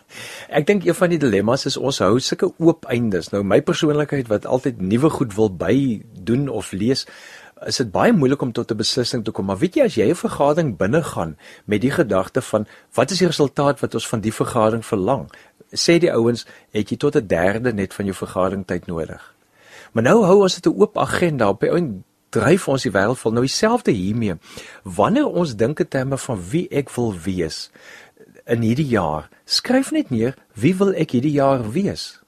Ek 0.58 0.66
dink 0.66 0.84
een 0.84 0.94
van 0.94 1.11
die 1.11 1.18
dilemma's 1.18 1.66
is 1.66 1.76
ons 1.76 1.99
hou 1.99 2.18
sulke 2.18 2.52
oop 2.58 2.84
eindes. 2.84 3.30
Nou 3.30 3.42
my 3.42 3.61
persoonlikheid 3.61 4.28
wat 4.28 4.46
altyd 4.46 4.80
nuwe 4.80 5.11
goed 5.11 5.34
wil 5.34 5.50
by 5.50 6.02
doen 6.25 6.49
of 6.49 6.73
lees 6.73 7.06
is 7.66 7.76
dit 7.76 7.90
baie 7.90 8.12
moeilik 8.12 8.42
om 8.42 8.52
tot 8.52 8.71
'n 8.71 8.76
beslissing 8.76 9.25
te 9.25 9.30
kom. 9.30 9.47
Maar 9.47 9.59
weet 9.59 9.75
jy 9.75 9.85
as 9.85 9.94
jy 9.94 10.09
'n 10.11 10.14
vergadering 10.14 10.76
binne 10.76 11.02
gaan 11.02 11.37
met 11.64 11.80
die 11.80 11.90
gedagte 11.90 12.42
van 12.42 12.66
wat 12.94 13.11
is 13.11 13.18
die 13.18 13.26
resultaat 13.26 13.80
wat 13.80 13.94
ons 13.94 14.09
van 14.09 14.21
die 14.21 14.33
vergadering 14.33 14.85
verlang? 14.85 15.28
sê 15.75 15.99
die 15.99 16.12
ouens, 16.12 16.47
het 16.71 16.90
jy 16.90 16.97
tot 16.97 17.16
'n 17.16 17.26
derde 17.26 17.73
net 17.73 17.94
van 17.94 18.04
jou 18.04 18.16
vergaderingstyd 18.16 18.87
nodig. 18.87 19.35
Maar 19.92 20.02
nou 20.02 20.25
hou 20.25 20.42
ons 20.42 20.54
dit 20.54 20.66
'n 20.66 20.80
oop 20.80 20.99
agenda 20.99 21.49
op. 21.49 21.61
By 21.61 21.68
dryf 22.30 22.68
ons 22.68 22.83
die 22.83 22.90
wêreld 22.90 23.18
vol. 23.18 23.33
Nou 23.33 23.44
dieselfde 23.44 23.90
hiermee. 23.90 24.35
Wanneer 24.83 25.26
ons 25.26 25.56
dink 25.56 25.80
in 25.80 25.88
terme 25.88 26.18
van 26.18 26.40
wie 26.50 26.68
ek 26.71 26.90
wil 26.90 27.14
wees 27.25 27.71
in 28.47 28.61
hierdie 28.61 28.88
jaar, 28.88 29.28
skryf 29.44 29.90
net 29.90 30.11
neer 30.11 30.35
wie 30.52 30.75
wil 30.76 30.92
ek 30.92 31.11
hierdie 31.11 31.33
jaar 31.33 31.71
wees. 31.71 32.21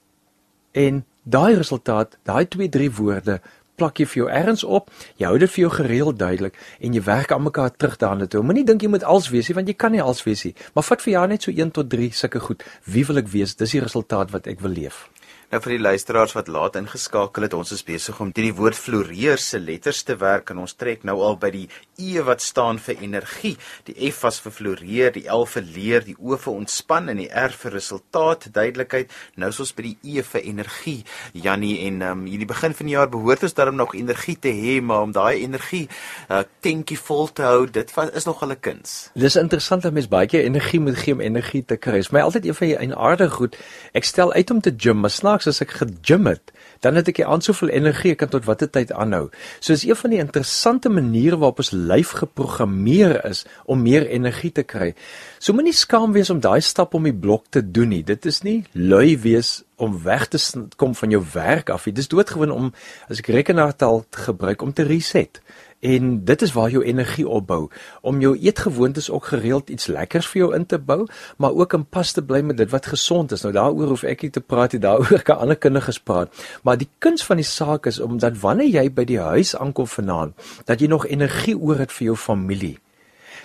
En 0.73 1.05
daai 1.23 1.55
resultaat, 1.55 2.19
daai 2.23 2.47
2 2.49 2.69
3 2.69 2.90
woorde 2.90 3.40
plak 3.76 4.00
jy 4.00 4.06
vir 4.11 4.23
jou 4.23 4.28
erns 4.30 4.64
op, 4.64 4.90
jy 5.21 5.28
hou 5.30 5.38
dit 5.38 5.54
vir 5.56 5.62
jou 5.62 5.73
gereeld 5.78 6.18
duidelik 6.18 6.59
en 6.80 6.97
jy 6.97 7.02
werk 7.06 7.33
aan 7.33 7.47
mekaar 7.47 7.75
terug 7.76 7.99
daarna 8.00 8.26
toe. 8.26 8.42
Moenie 8.42 8.64
dink 8.64 8.83
jy 8.83 8.92
moet 8.92 9.04
als 9.04 9.30
wees 9.33 9.49
nie 9.49 9.59
want 9.59 9.68
jy 9.68 9.76
kan 9.78 9.92
nie 9.92 10.02
als 10.02 10.25
wees 10.26 10.45
nie, 10.49 10.54
maar 10.75 10.87
vat 10.88 11.04
vir 11.04 11.12
jou 11.12 11.26
net 11.35 11.42
so 11.47 11.54
1 11.54 11.75
tot 11.76 11.90
3 11.90 12.11
sulke 12.12 12.40
goed. 12.40 12.64
Wie 12.85 13.04
wil 13.06 13.23
ek 13.23 13.30
wees? 13.33 13.56
Dis 13.56 13.76
die 13.76 13.85
resultaat 13.85 14.33
wat 14.35 14.49
ek 14.50 14.64
wil 14.64 14.75
leef. 14.76 15.06
Nou 15.46 15.60
vir 15.62 15.76
die 15.76 15.82
luisteraars 15.84 16.32
wat 16.34 16.48
laat 16.50 16.74
ingeskakel 16.74 17.44
het, 17.46 17.52
ons 17.54 17.70
is 17.70 17.84
besig 17.86 18.16
om 18.18 18.32
die 18.34 18.50
woord 18.58 18.74
floreer 18.74 19.38
se 19.38 19.60
letters 19.62 20.00
te 20.02 20.16
werk 20.18 20.48
en 20.50 20.58
ons 20.64 20.72
trek 20.74 21.04
nou 21.06 21.20
al 21.22 21.36
by 21.38 21.52
die 21.54 21.66
E 22.02 22.18
wat 22.26 22.42
staan 22.42 22.80
vir 22.82 22.98
energie. 23.00 23.52
Die 23.86 24.10
F 24.10 24.24
was 24.26 24.40
vir 24.42 24.52
floreer, 24.52 25.12
die 25.14 25.28
L 25.30 25.46
vir 25.46 25.62
leer, 25.62 26.02
die 26.04 26.16
O 26.18 26.34
vir 26.34 26.50
ontspan 26.52 27.12
en 27.12 27.20
die 27.22 27.28
R 27.30 27.54
vir 27.54 27.76
resultaat, 27.78 28.48
duidelikheid. 28.52 29.14
Nou 29.38 29.52
is 29.54 29.60
ons 29.62 29.70
by 29.78 29.84
die 29.86 30.16
E 30.16 30.24
vir 30.26 30.42
energie. 30.50 30.96
Jannie 31.32 31.76
en 31.86 32.02
um, 32.08 32.26
hierdie 32.26 32.50
begin 32.50 32.74
van 32.74 32.90
die 32.90 32.96
jaar 32.96 33.12
behoort 33.14 33.46
ons 33.46 33.54
daarom 33.54 33.78
nog 33.78 33.94
energie 33.94 34.34
te 34.42 34.50
hê, 34.50 34.80
maar 34.82 35.06
om 35.06 35.14
daai 35.14 35.44
energie 35.44 35.84
uh, 36.26 36.42
tankie 36.60 36.98
vol 36.98 37.30
te 37.30 37.46
hou, 37.46 37.62
dit 37.70 37.94
van, 37.94 38.10
is 38.18 38.26
nog 38.26 38.42
'n 38.42 38.58
kuns. 38.60 39.10
Dis 39.14 39.38
interessant 39.38 39.82
dat 39.82 39.92
mens 39.92 40.08
baie 40.10 40.42
energie 40.42 40.80
moet 40.80 40.98
gee 40.98 41.14
om 41.14 41.20
energie 41.20 41.64
te 41.64 41.76
kry. 41.76 42.02
Is 42.02 42.10
my 42.10 42.20
altyd 42.20 42.46
een 42.46 42.54
van 42.54 42.66
die 42.66 42.76
eienaardige 42.76 43.30
goed. 43.30 43.56
Ek 43.94 44.04
stel 44.04 44.32
uit 44.32 44.50
om 44.50 44.60
te 44.60 44.74
gym, 44.76 45.00
maar 45.00 45.10
snaaks 45.37 45.49
as 45.50 45.62
ek 45.62 45.75
gegym 45.76 46.26
het, 46.31 46.52
dan 46.85 46.97
het 46.97 47.09
ek 47.09 47.23
aan 47.25 47.43
soveel 47.45 47.71
energie 47.75 48.12
ek 48.14 48.23
kan 48.25 48.31
tot 48.33 48.47
watter 48.47 48.69
tyd 48.69 48.93
aanhou. 48.93 49.28
So 49.61 49.73
is 49.73 49.85
een 49.85 49.97
van 49.97 50.11
die 50.11 50.21
interessante 50.21 50.88
maniere 50.88 51.37
waarop 51.37 51.61
ons 51.61 51.73
lyf 51.73 52.14
geprogrammeer 52.21 53.25
is 53.28 53.45
om 53.66 53.83
meer 53.83 54.07
energie 54.09 54.52
te 54.52 54.64
kry. 54.64 54.95
So 55.38 55.52
moenie 55.52 55.75
skaam 55.76 56.12
wees 56.12 56.31
om 56.31 56.40
daai 56.40 56.61
stap 56.61 56.95
om 56.95 57.05
die 57.05 57.14
blok 57.14 57.47
te 57.50 57.62
doen 57.62 57.93
nie. 57.93 58.02
Dit 58.05 58.26
is 58.26 58.43
nie 58.43 58.64
lui 58.73 59.16
wees 59.19 59.62
om 59.76 59.99
weg 60.02 60.28
te 60.33 60.40
kom 60.76 60.95
van 60.97 61.12
jou 61.12 61.23
werk 61.35 61.71
af 61.71 61.87
nie. 61.87 61.95
Dis 61.97 62.09
doodgewoon 62.09 62.52
om 62.52 62.73
as 63.11 63.21
ek 63.21 63.33
rekenaartaal 63.35 64.05
gebruik 64.28 64.62
om 64.64 64.73
te 64.73 64.87
reset. 64.88 65.43
En 65.80 66.25
dit 66.25 66.42
is 66.42 66.52
waar 66.52 66.71
jou 66.71 66.85
energie 66.85 67.28
opbou 67.28 67.68
om 68.00 68.21
jou 68.21 68.37
eetgewoontes 68.38 69.11
ook 69.11 69.25
gereeld 69.25 69.71
iets 69.71 69.87
lekkers 69.87 70.26
vir 70.26 70.40
jou 70.40 70.54
in 70.54 70.66
te 70.66 70.78
bou, 70.78 71.06
maar 71.37 71.52
ook 71.52 71.73
in 71.73 71.85
pas 71.85 72.12
te 72.12 72.25
bly 72.25 72.40
met 72.40 72.56
dit 72.56 72.71
wat 72.71 72.87
gesond 72.87 73.33
is. 73.33 73.42
Nou 73.42 73.52
daaroor 73.52 73.92
hoef 73.95 74.02
ek 74.02 74.23
nie 74.23 74.30
te 74.30 74.40
praat 74.40 74.73
nie, 74.73 74.80
daaroor 74.80 75.23
kan 75.23 75.38
ander 75.45 75.56
kinders 75.56 76.00
praat. 76.00 76.33
Maar 76.62 76.80
die 76.80 76.88
kuns 76.99 77.25
van 77.25 77.37
die 77.37 77.49
saak 77.49 77.87
is 77.87 78.00
om 78.00 78.18
dat 78.18 78.40
wanneer 78.40 78.73
jy 78.80 78.88
by 78.92 79.04
die 79.04 79.21
huis 79.21 79.56
aankom 79.56 79.87
vanaand, 79.87 80.35
dat 80.64 80.80
jy 80.80 80.88
nog 80.88 81.06
energie 81.06 81.59
oor 81.59 81.78
het 81.85 81.92
vir 81.92 82.12
jou 82.12 82.16
familie 82.16 82.76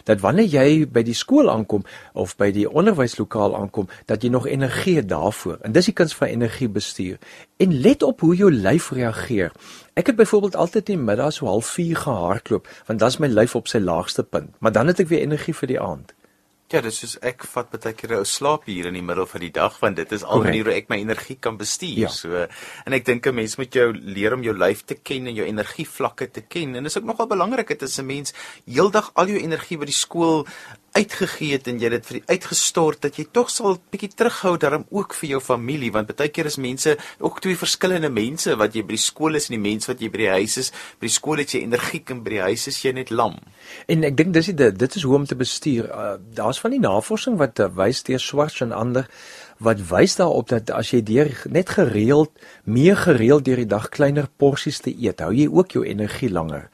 dat 0.04 0.22
wanneer 0.22 0.50
jy 0.50 0.88
by 0.88 1.04
die 1.04 1.16
skool 1.18 1.50
aankom 1.52 1.84
of 2.14 2.36
by 2.40 2.52
die 2.52 2.68
onderwyslokaal 2.70 3.56
aankom, 3.58 3.90
dat 4.06 4.24
jy 4.24 4.30
nog 4.30 4.48
energie 4.48 4.96
het 4.96 5.10
daarvoor. 5.10 5.58
En 5.62 5.72
dis 5.72 5.90
die 5.90 5.96
kuns 5.98 6.16
van 6.16 6.28
energiebestuur. 6.28 7.18
En 7.58 7.80
let 7.82 8.04
op 8.04 8.20
hoe 8.20 8.36
jou 8.36 8.52
lyf 8.52 8.92
reageer. 8.92 9.52
Ek 9.94 10.08
het 10.08 10.16
byvoorbeeld 10.16 10.56
altyd 10.56 10.90
in 10.90 10.96
die 10.96 11.06
middag 11.06 11.34
so 11.34 11.46
half 11.46 11.66
4 11.76 11.96
gehardloop, 11.96 12.68
want 12.86 13.00
dan 13.00 13.08
is 13.08 13.18
my 13.18 13.28
lyf 13.28 13.56
op 13.56 13.68
sy 13.68 13.80
laagste 13.80 14.24
punt, 14.24 14.56
maar 14.60 14.72
dan 14.72 14.88
het 14.88 15.00
ek 15.00 15.12
weer 15.12 15.22
energie 15.22 15.56
vir 15.56 15.68
die 15.68 15.82
aand. 15.82 16.14
Ja, 16.72 16.80
dis 16.80 17.02
soos 17.02 17.18
ek 17.20 17.44
vat 17.52 17.68
baie 17.74 17.92
keer 17.92 18.14
'n 18.16 18.26
slaap 18.26 18.66
hier 18.66 18.88
in 18.88 18.96
die 18.96 19.04
middel 19.04 19.26
van 19.28 19.42
die 19.44 19.52
dag 19.52 19.80
want 19.82 19.98
dit 19.98 20.12
is 20.12 20.24
al 20.24 20.44
maniere 20.44 20.72
hoe 20.72 20.78
ek 20.80 20.88
my 20.90 21.00
energie 21.02 21.36
kan 21.36 21.58
bestuur. 21.58 22.08
Ja. 22.08 22.08
So 22.08 22.48
en 22.86 22.94
ek 22.94 23.06
dink 23.06 23.28
'n 23.28 23.36
mens 23.36 23.58
moet 23.58 23.74
jou 23.74 23.92
leer 23.92 24.34
om 24.34 24.44
jou 24.44 24.56
lyf 24.56 24.86
te 24.86 24.96
ken 24.96 25.28
en 25.28 25.36
jou 25.36 25.46
energievlakke 25.46 26.32
te 26.32 26.42
ken. 26.42 26.76
En 26.76 26.84
dis 26.84 26.98
ook 26.98 27.04
nogal 27.04 27.28
belangrik 27.28 27.68
dit 27.68 27.82
is 27.82 28.00
'n 28.00 28.06
mens 28.06 28.34
heeldag 28.66 29.12
al 29.16 29.28
jou 29.28 29.40
energie 29.40 29.78
by 29.78 29.86
die 29.86 29.94
skool 29.94 30.48
uitgegee 30.92 31.56
het 31.56 31.68
en 31.72 31.80
jy 31.80 31.90
dit 31.94 32.08
vir 32.08 32.18
die 32.20 32.36
uitgestort 32.36 33.02
dat 33.06 33.18
jy 33.20 33.26
tog 33.32 33.50
sal 33.54 33.78
bietjie 33.94 34.10
terughou 34.12 34.58
daarom 34.60 34.84
ook 34.92 35.16
vir 35.16 35.36
jou 35.36 35.42
familie 35.44 35.92
want 35.96 36.12
baie 36.18 36.32
keer 36.34 36.50
is 36.50 36.60
mense 36.62 36.98
ook 37.20 37.40
twee 37.44 37.60
verskillende 37.60 38.12
mense 38.12 38.56
wat 38.60 38.76
jy 38.76 38.84
by 38.88 38.98
die 38.98 39.06
skool 39.06 39.40
is 39.40 39.48
en 39.50 39.56
die 39.56 39.64
mense 39.64 39.92
wat 39.92 40.04
jy 40.04 40.12
by 40.12 40.24
die 40.24 40.32
huis 40.36 40.58
is. 40.62 40.72
By 41.00 41.08
die 41.08 41.16
skool 41.16 41.42
het 41.44 41.56
jy 41.56 41.64
energiek 41.64 42.12
en 42.12 42.24
by 42.26 42.36
die 42.36 42.44
huis 42.50 42.68
is 42.72 42.82
jy 42.84 42.94
net 42.98 43.14
lam. 43.14 43.38
En 43.88 44.04
ek 44.08 44.18
dink 44.20 44.36
dis 44.36 44.52
dit 44.52 44.80
dit 44.82 45.00
is 45.00 45.08
hoe 45.08 45.16
om 45.16 45.28
te 45.30 45.38
bestuur. 45.40 45.88
Uh, 45.88 46.18
daar's 46.36 46.60
van 46.60 46.76
die 46.76 46.84
navorsing 46.84 47.40
wat 47.40 47.60
uh, 47.60 47.70
wys 47.78 48.04
deur 48.08 48.20
Swarts 48.20 48.62
en 48.66 48.76
ander 48.76 49.08
wat 49.62 49.82
wys 49.92 50.16
daarop 50.18 50.50
dat 50.50 50.72
as 50.74 50.90
jy 50.92 51.04
deur 51.06 51.30
net 51.50 51.70
gereeld 51.70 52.32
meer 52.66 52.98
gereeld 52.98 53.46
deur 53.46 53.62
die 53.62 53.70
dag 53.70 53.90
kleiner 53.90 54.28
porsies 54.38 54.82
te 54.82 54.92
eet 54.92 55.22
hou 55.22 55.34
jy 55.34 55.48
ook 55.48 55.78
jou 55.78 55.86
energie 55.86 56.32
langer 56.32 56.70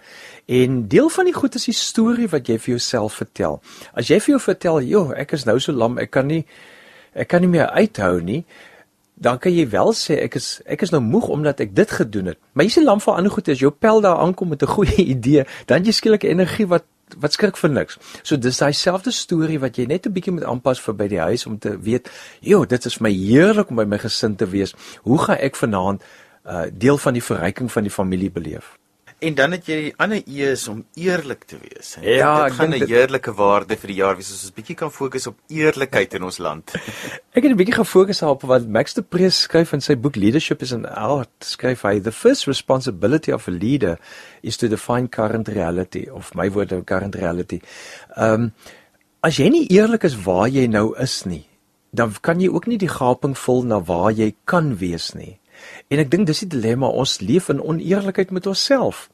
En 0.48 0.88
deel 0.88 1.10
van 1.10 1.26
die 1.28 1.34
goed 1.34 1.56
is 1.56 1.66
die 1.68 1.76
storie 1.76 2.30
wat 2.32 2.48
jy 2.48 2.56
vir 2.56 2.78
jouself 2.78 3.18
vertel. 3.20 3.58
As 3.92 4.08
jy 4.08 4.20
vir 4.24 4.38
jou 4.38 4.40
vertel, 4.40 4.80
"Jo, 4.82 5.12
ek 5.12 5.32
is 5.34 5.44
nou 5.44 5.60
so 5.60 5.74
lam, 5.74 5.98
ek 5.98 6.12
kan 6.12 6.28
nie 6.28 6.46
ek 7.14 7.28
kan 7.28 7.42
nie 7.42 7.50
meer 7.50 7.68
uithou 7.68 8.22
nie." 8.22 8.46
Dan 9.20 9.40
kan 9.40 9.52
jy 9.52 9.70
wel 9.70 9.94
sê 9.94 10.24
ek 10.24 10.36
is 10.36 10.62
ek 10.66 10.82
is 10.82 10.92
nou 10.92 11.02
moeg 11.02 11.28
omdat 11.28 11.60
ek 11.60 11.76
dit 11.76 11.92
gedoen 11.92 12.26
het. 12.26 12.38
Maar 12.54 12.66
jy 12.66 12.72
sien 12.72 12.84
lam 12.84 13.00
vir 13.00 13.14
ander 13.14 13.32
goed 13.32 13.50
as 13.50 13.60
jou 13.60 13.72
pel 13.72 14.02
daar 14.02 14.18
aankom 14.18 14.50
met 14.50 14.64
'n 14.64 14.68
goeie 14.68 15.06
idee, 15.16 15.46
dan 15.66 15.84
jy 15.84 15.92
skielik 15.92 16.24
energie 16.24 16.68
wat 16.68 16.84
wat 17.18 17.34
skrik 17.34 17.58
vir 17.58 17.70
niks. 17.70 17.98
So 18.24 18.38
dis 18.38 18.58
daai 18.58 18.74
selfde 18.74 19.12
storie 19.12 19.60
wat 19.60 19.78
jy 19.78 19.86
net 19.86 20.06
'n 20.06 20.14
bietjie 20.14 20.34
moet 20.34 20.44
aanpas 20.44 20.80
vir 20.80 20.94
by 20.94 21.08
die 21.08 21.20
huis 21.20 21.46
om 21.46 21.60
te 21.60 21.78
weet, 21.80 22.10
"Jo, 22.42 22.66
dit 22.66 22.86
is 22.86 23.00
my 23.00 23.12
heerlik 23.12 23.70
om 23.70 23.76
by 23.76 23.86
my 23.86 23.98
gesin 23.98 24.36
te 24.36 24.46
wees. 24.46 24.74
Hoe 25.04 25.18
gaan 25.18 25.38
ek 25.38 25.56
vanaand 25.56 26.02
uh 26.46 26.66
deel 26.72 26.98
van 26.98 27.14
die 27.14 27.24
verryking 27.24 27.72
van 27.72 27.84
die 27.84 27.92
familie 27.92 28.32
beleef?" 28.32 28.78
En 29.20 29.34
dan 29.34 29.56
het 29.56 29.66
jy 29.66 29.76
die 29.88 29.94
ander 29.98 30.20
E 30.30 30.52
is 30.52 30.68
om 30.70 30.84
eerlik 30.94 31.48
te 31.50 31.58
wees. 31.58 31.96
En 31.98 32.04
ja, 32.06 32.44
dit 32.44 32.54
gaan 32.54 32.70
'n 32.70 32.86
heerlike 32.86 33.34
waarde 33.34 33.78
vir 33.78 33.88
die 33.88 33.98
jaar 33.98 34.16
wees 34.16 34.30
as 34.30 34.44
ons 34.44 34.52
'n 34.52 34.56
bietjie 34.56 34.76
kan 34.76 34.92
fokus 34.92 35.28
op 35.28 35.38
eerlikheid 35.48 36.14
in 36.14 36.24
ons 36.24 36.38
land. 36.38 36.72
ek 37.36 37.44
het 37.44 37.52
'n 37.52 37.58
bietjie 37.58 37.82
gefokus 37.82 38.22
op 38.22 38.42
wat 38.42 38.68
Max 38.68 38.94
de 38.94 39.02
Prees 39.02 39.42
skryf 39.42 39.74
in 39.74 39.82
sy 39.82 39.96
boek 39.96 40.16
Leadership 40.16 40.62
is 40.62 40.74
an 40.74 40.86
Art. 40.86 41.34
Skryf 41.40 41.82
hy 41.82 42.00
the 42.00 42.12
first 42.12 42.46
responsibility 42.46 43.32
of 43.32 43.48
a 43.48 43.52
leader 43.52 43.98
is 44.42 44.58
to 44.58 44.68
define 44.68 45.10
current 45.10 45.48
reality 45.48 46.08
of 46.10 46.36
my 46.36 46.52
word 46.52 46.72
of 46.72 46.86
current 46.86 47.16
reality. 47.16 47.60
Ehm 48.16 48.34
um, 48.34 48.54
as 49.20 49.38
jy 49.38 49.50
nie 49.50 49.68
eerlik 49.68 50.04
is 50.04 50.16
waar 50.16 50.48
jy 50.48 50.68
nou 50.68 50.94
is 51.02 51.26
nie, 51.26 51.46
dan 51.92 52.14
kan 52.22 52.40
jy 52.40 52.50
ook 52.50 52.68
nie 52.68 52.78
die 52.78 52.92
gaping 52.92 53.38
vul 53.38 53.64
na 53.64 53.80
waar 53.82 54.12
jy 54.12 54.36
kan 54.46 54.78
wees 54.78 55.14
nie. 55.14 55.40
En 55.88 56.00
ek 56.00 56.12
dink 56.12 56.28
dis 56.28 56.40
die 56.46 56.52
dilemma, 56.58 56.88
ons 56.88 57.20
leef 57.20 57.50
in 57.50 57.64
oneerlikheid 57.64 58.32
met 58.32 58.48
onsself. 58.48 59.10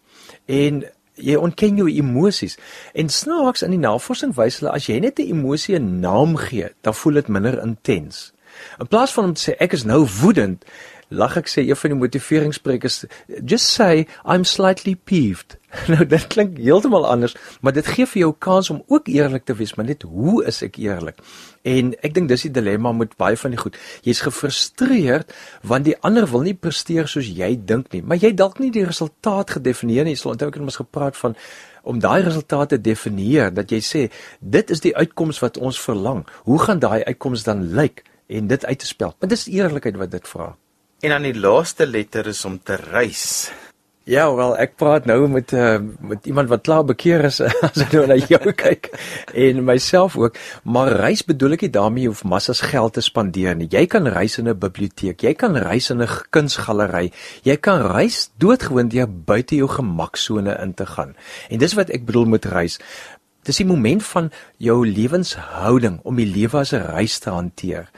En 0.45 0.83
jy 1.15 1.35
ontken 1.37 1.77
jou 1.77 1.89
emosies. 1.89 2.57
En 2.93 3.09
snaaks 3.09 3.61
in 3.61 3.75
die 3.75 3.81
navorsing 3.81 4.33
wys 4.37 4.59
hulle 4.61 4.73
as 4.73 4.87
jy 4.89 4.99
net 4.99 5.19
'n 5.19 5.29
emosie 5.29 5.75
'n 5.75 5.99
naam 5.99 6.35
gee, 6.37 6.69
dan 6.81 6.93
voel 6.93 7.13
dit 7.13 7.27
minder 7.27 7.61
intens. 7.61 8.33
In 8.79 8.87
plaas 8.87 9.13
van 9.13 9.23
om 9.25 9.33
te 9.33 9.51
sê 9.51 9.55
ek 9.59 9.73
is 9.73 9.83
nou 9.83 10.07
woedend, 10.21 10.65
lag 11.13 11.37
ek 11.39 11.51
sê 11.51 11.63
een 11.67 11.79
van 11.79 11.93
die 11.93 11.99
motiveringspreek 12.01 12.87
is 12.89 13.03
just 13.41 13.69
say 13.71 14.07
I'm 14.25 14.45
slightly 14.47 14.95
peeved. 14.95 15.57
nou 15.91 16.05
dit 16.05 16.25
klink 16.29 16.59
heeltemal 16.61 17.05
anders, 17.09 17.33
maar 17.61 17.73
dit 17.73 17.87
gee 17.95 18.05
vir 18.09 18.19
jou 18.25 18.31
kans 18.45 18.69
om 18.69 18.83
ook 18.93 19.09
eerlik 19.09 19.47
te 19.49 19.55
wees, 19.57 19.73
maar 19.77 19.87
net 19.87 20.05
hoe 20.05 20.43
is 20.49 20.61
ek 20.65 20.77
eerlik? 20.81 21.17
En 21.65 21.93
ek 22.05 22.13
dink 22.13 22.29
dis 22.29 22.45
die 22.45 22.53
dilemma 22.53 22.91
met 22.93 23.15
baie 23.17 23.37
van 23.39 23.55
die 23.55 23.61
goed. 23.61 23.77
Jy's 24.05 24.21
gefrustreerd 24.25 25.33
want 25.65 25.87
die 25.89 25.97
ander 26.05 26.27
wil 26.29 26.45
nie 26.45 26.55
presteer 26.57 27.09
soos 27.09 27.29
jy 27.29 27.53
dink 27.57 27.93
nie, 27.95 28.03
maar 28.05 28.21
jy 28.21 28.33
dalk 28.37 28.59
nie 28.61 28.71
die 28.73 28.85
resultaat 28.85 29.57
gedefinieer 29.57 30.05
nie. 30.05 30.17
Jy 30.17 30.23
sal 30.23 30.35
onthou 30.35 30.51
ek 30.51 30.59
het 30.59 30.67
ons 30.67 30.81
gepraat 30.83 31.19
van 31.19 31.37
om 31.83 31.99
daai 31.99 32.23
resultate 32.23 32.79
definieer 32.79 33.51
dat 33.53 33.71
jy 33.71 33.81
sê 33.83 34.01
dit 34.39 34.71
is 34.71 34.83
die 34.83 34.95
uitkoms 34.95 35.41
wat 35.43 35.59
ons 35.59 35.79
verlang. 35.83 36.23
Hoe 36.47 36.59
gaan 36.63 36.79
daai 36.83 37.03
uitkoms 37.03 37.43
dan 37.47 37.69
lyk 37.75 38.05
en 38.31 38.47
dit 38.47 38.65
uit 38.65 38.79
te 38.79 38.87
spel? 38.87 39.15
Want 39.19 39.35
dis 39.35 39.49
eerlikheid 39.51 39.99
wat 39.99 40.13
dit 40.15 40.27
vra. 40.31 40.53
En 41.03 41.09
dan 41.09 41.25
die 41.27 41.35
laaste 41.35 41.83
letter 41.87 42.27
is 42.31 42.45
om 42.47 42.55
te 42.63 42.75
reis. 42.79 43.51
Ja, 44.07 44.25
wel 44.35 44.53
ek 44.59 44.73
praat 44.75 45.05
nou 45.07 45.29
met 45.31 45.53
uh, 45.55 45.77
met 46.03 46.25
iemand 46.27 46.49
wat 46.51 46.65
klaar 46.67 46.83
bekeer 46.83 47.23
is 47.27 47.37
as 47.67 47.79
ek 47.85 47.93
nou 47.95 48.01
na 48.07 48.17
jou 48.19 48.51
kyk 48.63 48.89
en 49.45 49.61
myself 49.63 50.17
ook, 50.19 50.35
maar 50.67 50.91
reis 50.99 51.23
bedoel 51.23 51.55
ek 51.55 51.63
nie 51.63 51.71
daarmee 51.75 52.09
hoef 52.11 52.25
massas 52.27 52.59
geld 52.67 52.97
te 52.97 53.03
spandeer 53.03 53.55
nie. 53.55 53.69
Jy 53.71 53.85
kan 53.91 54.07
reis 54.11 54.35
in 54.39 54.47
'n 54.51 54.59
biblioteek, 54.59 55.23
jy 55.23 55.31
kan 55.39 55.55
reis 55.55 55.87
in 55.91 56.03
'n 56.03 56.11
kunsgalery, 56.35 57.11
jy 57.47 57.55
kan 57.55 57.79
reis 57.95 58.29
doodgewoon 58.43 58.91
deur 58.91 59.07
buite 59.07 59.55
jou 59.55 59.67
gemaksone 59.71 60.55
in 60.59 60.73
te 60.73 60.85
gaan. 60.85 61.15
En 61.47 61.59
dis 61.59 61.75
wat 61.79 61.89
ek 61.89 62.03
bedoel 62.03 62.25
met 62.35 62.45
reis. 62.45 62.79
Dis 63.43 63.59
die 63.59 63.67
moment 63.67 64.03
van 64.03 64.31
jou 64.57 64.87
lewenshouding 64.87 65.99
om 66.03 66.15
die 66.15 66.29
lewe 66.29 66.57
as 66.57 66.73
'n 66.73 66.85
reis 66.95 67.19
te 67.19 67.29
hanteer. 67.29 67.89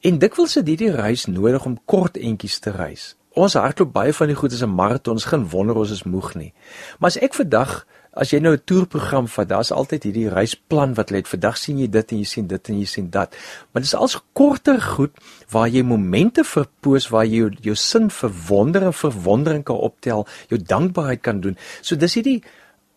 En 0.00 0.18
dikwels 0.18 0.54
het 0.54 0.66
hierdie 0.66 0.90
reis 0.90 1.26
nodig 1.26 1.64
om 1.64 1.78
kort 1.84 2.16
entjies 2.16 2.58
te 2.58 2.70
reis. 2.70 3.16
Ons 3.34 3.54
hardloop 3.54 3.92
baie 3.92 4.12
van 4.12 4.26
die 4.26 4.36
goed 4.36 4.52
as 4.52 4.62
'n 4.62 4.74
maraton, 4.74 5.14
ons 5.14 5.24
geen 5.24 5.48
wonder 5.48 5.76
ons 5.76 5.90
is 5.90 6.02
moeg 6.02 6.34
nie. 6.34 6.52
Maar 6.98 7.10
as 7.10 7.18
ek 7.18 7.34
vandag 7.34 7.86
as 8.14 8.30
jy 8.30 8.38
nou 8.38 8.54
'n 8.54 8.62
toerprogram 8.64 9.28
vat, 9.28 9.48
daar's 9.48 9.72
altyd 9.72 10.02
hierdie 10.02 10.28
reisplan 10.28 10.94
wat 10.94 11.10
lê. 11.10 11.22
Vandag 11.26 11.56
sien 11.56 11.78
jy 11.78 11.88
dit 11.90 12.12
en 12.12 12.18
jy 12.18 12.24
sien 12.24 12.46
dit 12.46 12.68
en 12.68 12.78
jy 12.78 12.84
sien 12.84 13.10
dat. 13.10 13.36
Maar 13.72 13.82
dit 13.82 13.92
is 13.92 13.94
als 13.94 14.20
korter 14.32 14.80
goed 14.80 15.10
waar 15.50 15.68
jy 15.68 15.82
momente 15.82 16.44
verpoos 16.44 17.08
waar 17.08 17.24
jy 17.24 17.36
jou, 17.36 17.50
jou 17.60 17.74
sin 17.74 18.10
vir 18.10 18.30
wonder 18.48 18.82
en 18.82 18.92
verwondering 18.92 19.64
kan 19.64 19.76
optel, 19.76 20.26
jou 20.48 20.62
dankbaarheid 20.62 21.20
kan 21.20 21.40
doen. 21.40 21.56
So 21.80 21.96
dis 21.96 22.14
hierdie 22.14 22.42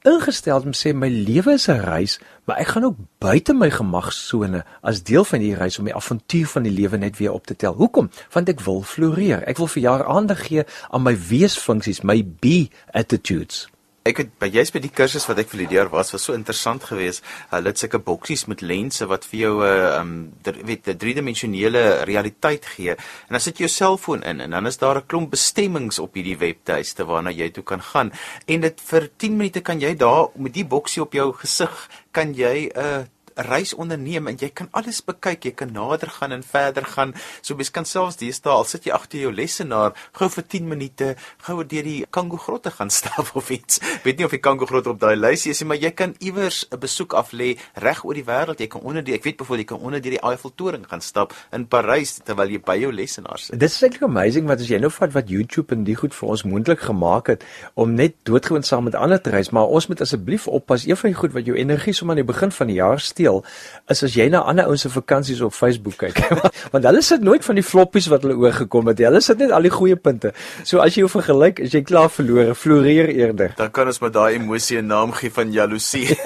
ingestel 0.02 0.62
om 0.62 0.74
sê 0.74 0.94
my 0.94 1.10
lewe 1.10 1.54
is 1.54 1.68
'n 1.68 1.80
reis, 1.82 2.20
maar 2.46 2.58
ek 2.58 2.68
gaan 2.68 2.84
ook 2.84 2.98
buite 3.18 3.54
my 3.54 3.70
gemagsone 3.70 4.66
as 4.82 5.04
deel 5.04 5.26
van 5.26 5.40
die 5.40 5.56
reis 5.56 5.80
om 5.80 5.86
die 5.86 5.96
avontuur 5.96 6.48
van 6.48 6.64
die 6.64 6.72
lewe 6.72 6.98
net 6.98 7.18
weer 7.18 7.32
op 7.32 7.46
te 7.46 7.56
tel. 7.56 7.74
Hoekom? 7.74 8.10
Want 8.32 8.50
ek 8.50 8.60
wil 8.60 8.82
floreer. 8.82 9.44
Ek 9.44 9.58
wil 9.58 9.68
vir 9.68 9.82
jaar 9.82 10.06
aandag 10.06 10.48
gee 10.48 10.64
aan 10.90 11.04
my 11.04 11.18
weesfunksies, 11.18 12.02
my 12.02 12.26
be 12.40 12.70
attitudes 12.92 13.68
ek 14.08 14.22
het 14.22 14.32
by 14.40 14.48
jy's 14.52 14.72
by 14.72 14.82
die 14.84 14.94
kursus 14.94 15.28
wat 15.28 15.40
ek 15.42 15.50
vir 15.52 15.66
jaar 15.72 15.90
was 15.92 16.14
was 16.14 16.24
so 16.28 16.34
interessant 16.34 16.84
geweest. 16.88 17.24
Hulle 17.52 17.74
het 17.74 17.82
sulke 17.82 18.00
boksies 18.00 18.46
met 18.48 18.62
lense 18.62 19.06
wat 19.10 19.26
vir 19.26 19.40
jou 19.40 19.54
'n 19.64 19.68
uh, 19.68 20.00
um 20.00 20.34
weet 20.44 20.88
'n 20.88 20.98
driedimensionele 20.98 22.04
realiteit 22.06 22.66
gee. 22.66 22.92
En 22.92 23.32
dan 23.36 23.40
sit 23.40 23.58
jy 23.58 23.66
jou 23.66 23.70
selfoon 23.70 24.24
in 24.24 24.42
en 24.42 24.52
dan 24.52 24.68
is 24.68 24.78
daar 24.78 24.98
'n 24.98 25.08
klomp 25.08 25.32
bestemmings 25.32 26.00
op 26.00 26.14
hierdie 26.14 26.38
webtuiste 26.38 27.06
waarna 27.06 27.32
jy 27.32 27.50
toe 27.50 27.64
kan 27.64 27.82
gaan. 27.82 28.12
En 28.48 28.62
dit 28.62 28.82
vir 28.82 29.10
10 29.18 29.38
minute 29.38 29.62
kan 29.62 29.80
jy 29.80 29.96
daar 29.96 30.30
met 30.36 30.54
die 30.54 30.66
boksie 30.66 31.02
op 31.02 31.14
jou 31.14 31.34
gesig 31.34 31.90
kan 32.12 32.34
jy 32.34 32.72
'n 32.74 32.80
uh, 32.80 33.04
reis 33.38 33.74
onderneem 33.74 34.28
en 34.28 34.38
jy 34.40 34.50
kan 34.50 34.70
alles 34.72 35.02
bekyk, 35.06 35.46
jy 35.46 35.54
kan 35.58 35.72
nader 35.74 36.10
gaan 36.10 36.34
en 36.36 36.44
verder 36.44 36.86
gaan. 36.86 37.14
So 37.42 37.56
mens 37.56 37.72
kan 37.72 37.86
selfs 37.86 38.18
deesdae 38.18 38.54
al 38.54 38.66
sit 38.66 38.88
jy 38.88 38.94
agter 38.96 39.22
jou 39.22 39.32
lesenaar, 39.34 39.94
gou 40.18 40.30
vir 40.34 40.46
10 40.56 40.68
minute 40.68 41.14
gou 41.46 41.62
deur 41.64 41.86
die 41.86 42.06
Kango 42.12 42.40
grotte 42.42 42.72
gaan 42.74 42.90
stap 42.98 43.34
of 43.38 43.52
iets. 43.54 43.80
Weet 44.04 44.18
nie 44.18 44.26
of 44.26 44.34
die 44.34 44.42
Kango 44.42 44.66
grotte 44.66 44.94
op 44.94 45.02
daai 45.02 45.16
lysie 45.16 45.54
is 45.54 45.62
nie, 45.62 45.70
maar 45.72 45.82
jy 45.82 45.92
kan 45.92 46.16
iewers 46.20 46.66
'n 46.72 46.80
besoek 46.80 47.14
af 47.14 47.32
lê 47.32 47.58
reg 47.76 48.04
oor 48.04 48.14
die 48.18 48.26
wêreld. 48.26 48.60
Jy 48.60 48.68
kan 48.68 48.82
onder 48.82 49.04
die 49.04 49.14
ek 49.14 49.24
weet 49.24 49.38
byvoorbeeld 49.38 49.70
jy 49.70 49.76
kan 49.76 49.86
onder 49.86 50.02
die 50.02 50.22
Eiffeltoring 50.22 50.88
gaan 50.88 51.02
stap 51.02 51.34
in 51.52 51.68
Parys 51.68 52.20
terwyl 52.26 52.50
jy 52.50 52.60
by 52.60 52.78
jou 52.78 52.92
lesenaar 52.92 53.40
sit. 53.40 53.60
Dit 53.60 53.70
is 53.70 53.82
eintlik 53.82 54.04
amazing 54.04 54.48
wat 54.48 54.60
as 54.60 54.70
jy 54.70 54.80
nou 54.80 54.92
vat 54.92 55.14
wat 55.14 55.30
YouTube 55.30 55.74
en 55.74 55.84
die 55.84 55.96
goed 55.96 56.16
vir 56.16 56.30
ons 56.30 56.44
moontlik 56.44 56.80
gemaak 56.80 57.28
het 57.28 57.44
om 57.76 57.94
net 57.94 58.16
doodgewoon 58.24 58.64
saam 58.64 58.84
met 58.84 58.96
ander 58.96 59.22
te 59.22 59.30
reis, 59.30 59.52
maar 59.52 59.68
ons 59.68 59.88
moet 59.88 60.02
asseblief 60.02 60.48
oppas. 60.48 60.88
Een 60.88 60.98
van 60.98 61.10
die 61.10 61.18
goed 61.18 61.34
wat 61.34 61.46
jou 61.46 61.56
energie 61.56 61.94
sommer 61.94 62.16
aan 62.16 62.26
die 62.26 62.34
begin 62.34 62.52
van 62.52 62.68
die 62.68 62.80
jaar 62.80 63.00
steel 63.00 63.27
steel 63.28 63.44
is 63.92 64.04
as 64.04 64.16
jy 64.16 64.28
na 64.32 64.42
ander 64.48 64.68
ouens 64.68 64.84
se 64.84 64.90
vakansies 64.92 65.42
op 65.46 65.54
Facebook 65.56 65.98
kyk. 66.02 66.20
Want 66.74 66.88
hulle 66.88 67.02
sit 67.06 67.24
nooit 67.24 67.46
van 67.46 67.60
die 67.60 67.64
floppies 67.64 68.10
wat 68.12 68.26
hulle 68.26 68.36
oorgekom 68.36 68.90
het. 68.92 69.04
Hulle 69.08 69.22
sit 69.24 69.40
net 69.40 69.54
al 69.56 69.68
die 69.68 69.72
goeie 69.72 69.96
punte. 69.96 70.34
So 70.68 70.82
as 70.84 70.96
jy 70.96 71.06
jou 71.06 71.12
vergelyk, 71.12 71.62
is 71.64 71.76
jy 71.76 71.84
klaar 71.88 72.12
verlore. 72.12 72.56
Floreer 72.58 73.12
eerder. 73.14 73.56
Dan 73.60 73.72
kan 73.72 73.88
ons 73.88 74.02
met 74.04 74.14
daai 74.14 74.36
emosie 74.36 74.82
'n 74.82 74.88
naam 74.92 75.14
gee 75.16 75.32
van 75.32 75.52
jaloesie. 75.52 76.18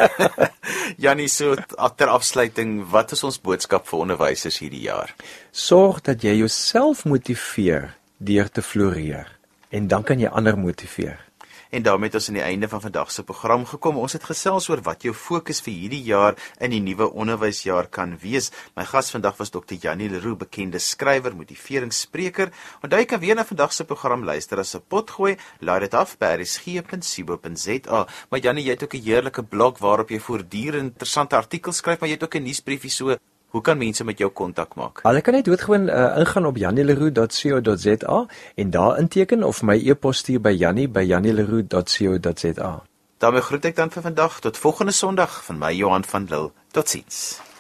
Jannie, 1.04 1.30
so 1.30 1.56
ter 1.98 2.10
afsluiting, 2.10 2.82
wat 2.92 3.12
is 3.12 3.24
ons 3.24 3.40
boodskap 3.40 3.88
vir 3.88 4.00
onderwysers 4.00 4.60
hierdie 4.60 4.86
jaar? 4.90 5.14
Sorg 5.52 6.02
dat 6.02 6.24
jy 6.24 6.36
jouself 6.42 7.06
motiveer 7.06 7.94
deur 8.18 8.50
te 8.50 8.62
floreer 8.62 9.28
en 9.70 9.88
dan 9.88 10.04
kan 10.04 10.20
jy 10.20 10.28
ander 10.28 10.58
motiveer. 10.58 11.31
En 11.72 11.84
daarmee 11.84 12.10
het 12.10 12.18
ons 12.20 12.28
aan 12.28 12.36
die 12.36 12.44
einde 12.44 12.68
van 12.68 12.82
vandag 12.84 13.12
se 13.12 13.24
program 13.24 13.66
gekom. 13.66 13.98
Ons 13.98 14.14
het 14.18 14.26
gesels 14.28 14.68
oor 14.70 14.82
wat 14.84 15.06
jou 15.08 15.14
fokus 15.16 15.62
vir 15.64 15.72
hierdie 15.74 16.02
jaar 16.04 16.36
in 16.60 16.74
die 16.76 16.82
nuwe 16.84 17.08
onderwysjaar 17.08 17.88
kan 17.88 18.18
wees. 18.20 18.52
My 18.76 18.84
gas 18.86 19.12
vandag 19.16 19.38
was 19.40 19.54
Dr. 19.56 19.78
Janie 19.80 20.10
Leroux, 20.12 20.36
bekende 20.38 20.80
skrywer, 20.84 21.36
motiveringsspreker. 21.36 22.52
Onthou 22.84 23.00
jy 23.00 23.08
kan 23.08 23.24
weer 23.24 23.40
na 23.40 23.48
vandag 23.48 23.72
se 23.72 23.88
program 23.88 24.28
luister 24.28 24.60
as 24.60 24.76
'n 24.76 24.84
potgooi. 24.88 25.38
Laai 25.60 25.80
dit 25.80 25.94
af 25.94 26.18
by 26.18 26.36
rsg.co.za. 26.42 28.08
Maar 28.30 28.40
Janie, 28.40 28.66
jy 28.66 28.72
het 28.72 28.84
ook 28.84 28.96
'n 28.96 29.04
heerlike 29.04 29.44
blog 29.44 29.80
waarop 29.80 30.10
jy 30.10 30.20
voortdurend 30.20 30.92
interessante 30.92 31.36
artikels 31.36 31.78
skryf, 31.78 32.00
maar 32.00 32.10
jy 32.10 32.16
het 32.16 32.24
ook 32.24 32.36
'n 32.36 32.44
nuusbriefie 32.44 32.92
so 32.92 33.16
Hoe 33.52 33.62
kan 33.62 33.78
mense 33.78 34.04
met 34.08 34.18
jou 34.18 34.32
kontak 34.32 34.76
maak? 34.80 35.02
Hulle 35.04 35.22
kan 35.22 35.34
net 35.34 35.46
doodgewoon 35.46 35.90
uh, 35.90 36.18
ingaan 36.24 36.46
op 36.46 36.58
janieleroe.co.za 36.58 38.26
en 38.56 38.70
daar 38.70 39.00
inteken 39.00 39.44
of 39.44 39.62
my 39.62 39.90
e-pos 39.90 40.18
stuur 40.18 40.42
by 40.42 40.50
janie@janieleroe.co.za. 40.64 42.84
daarmee 43.18 43.42
groet 43.42 43.66
ek 43.66 43.76
dan 43.76 43.92
vir 43.92 44.02
vandag 44.02 44.40
tot 44.40 44.58
volgende 44.58 44.92
Sondag 44.92 45.44
van 45.44 45.58
my 45.58 45.76
Johan 45.76 46.04
van 46.04 46.26
Lille. 46.30 46.52
Totsiens. 46.72 47.51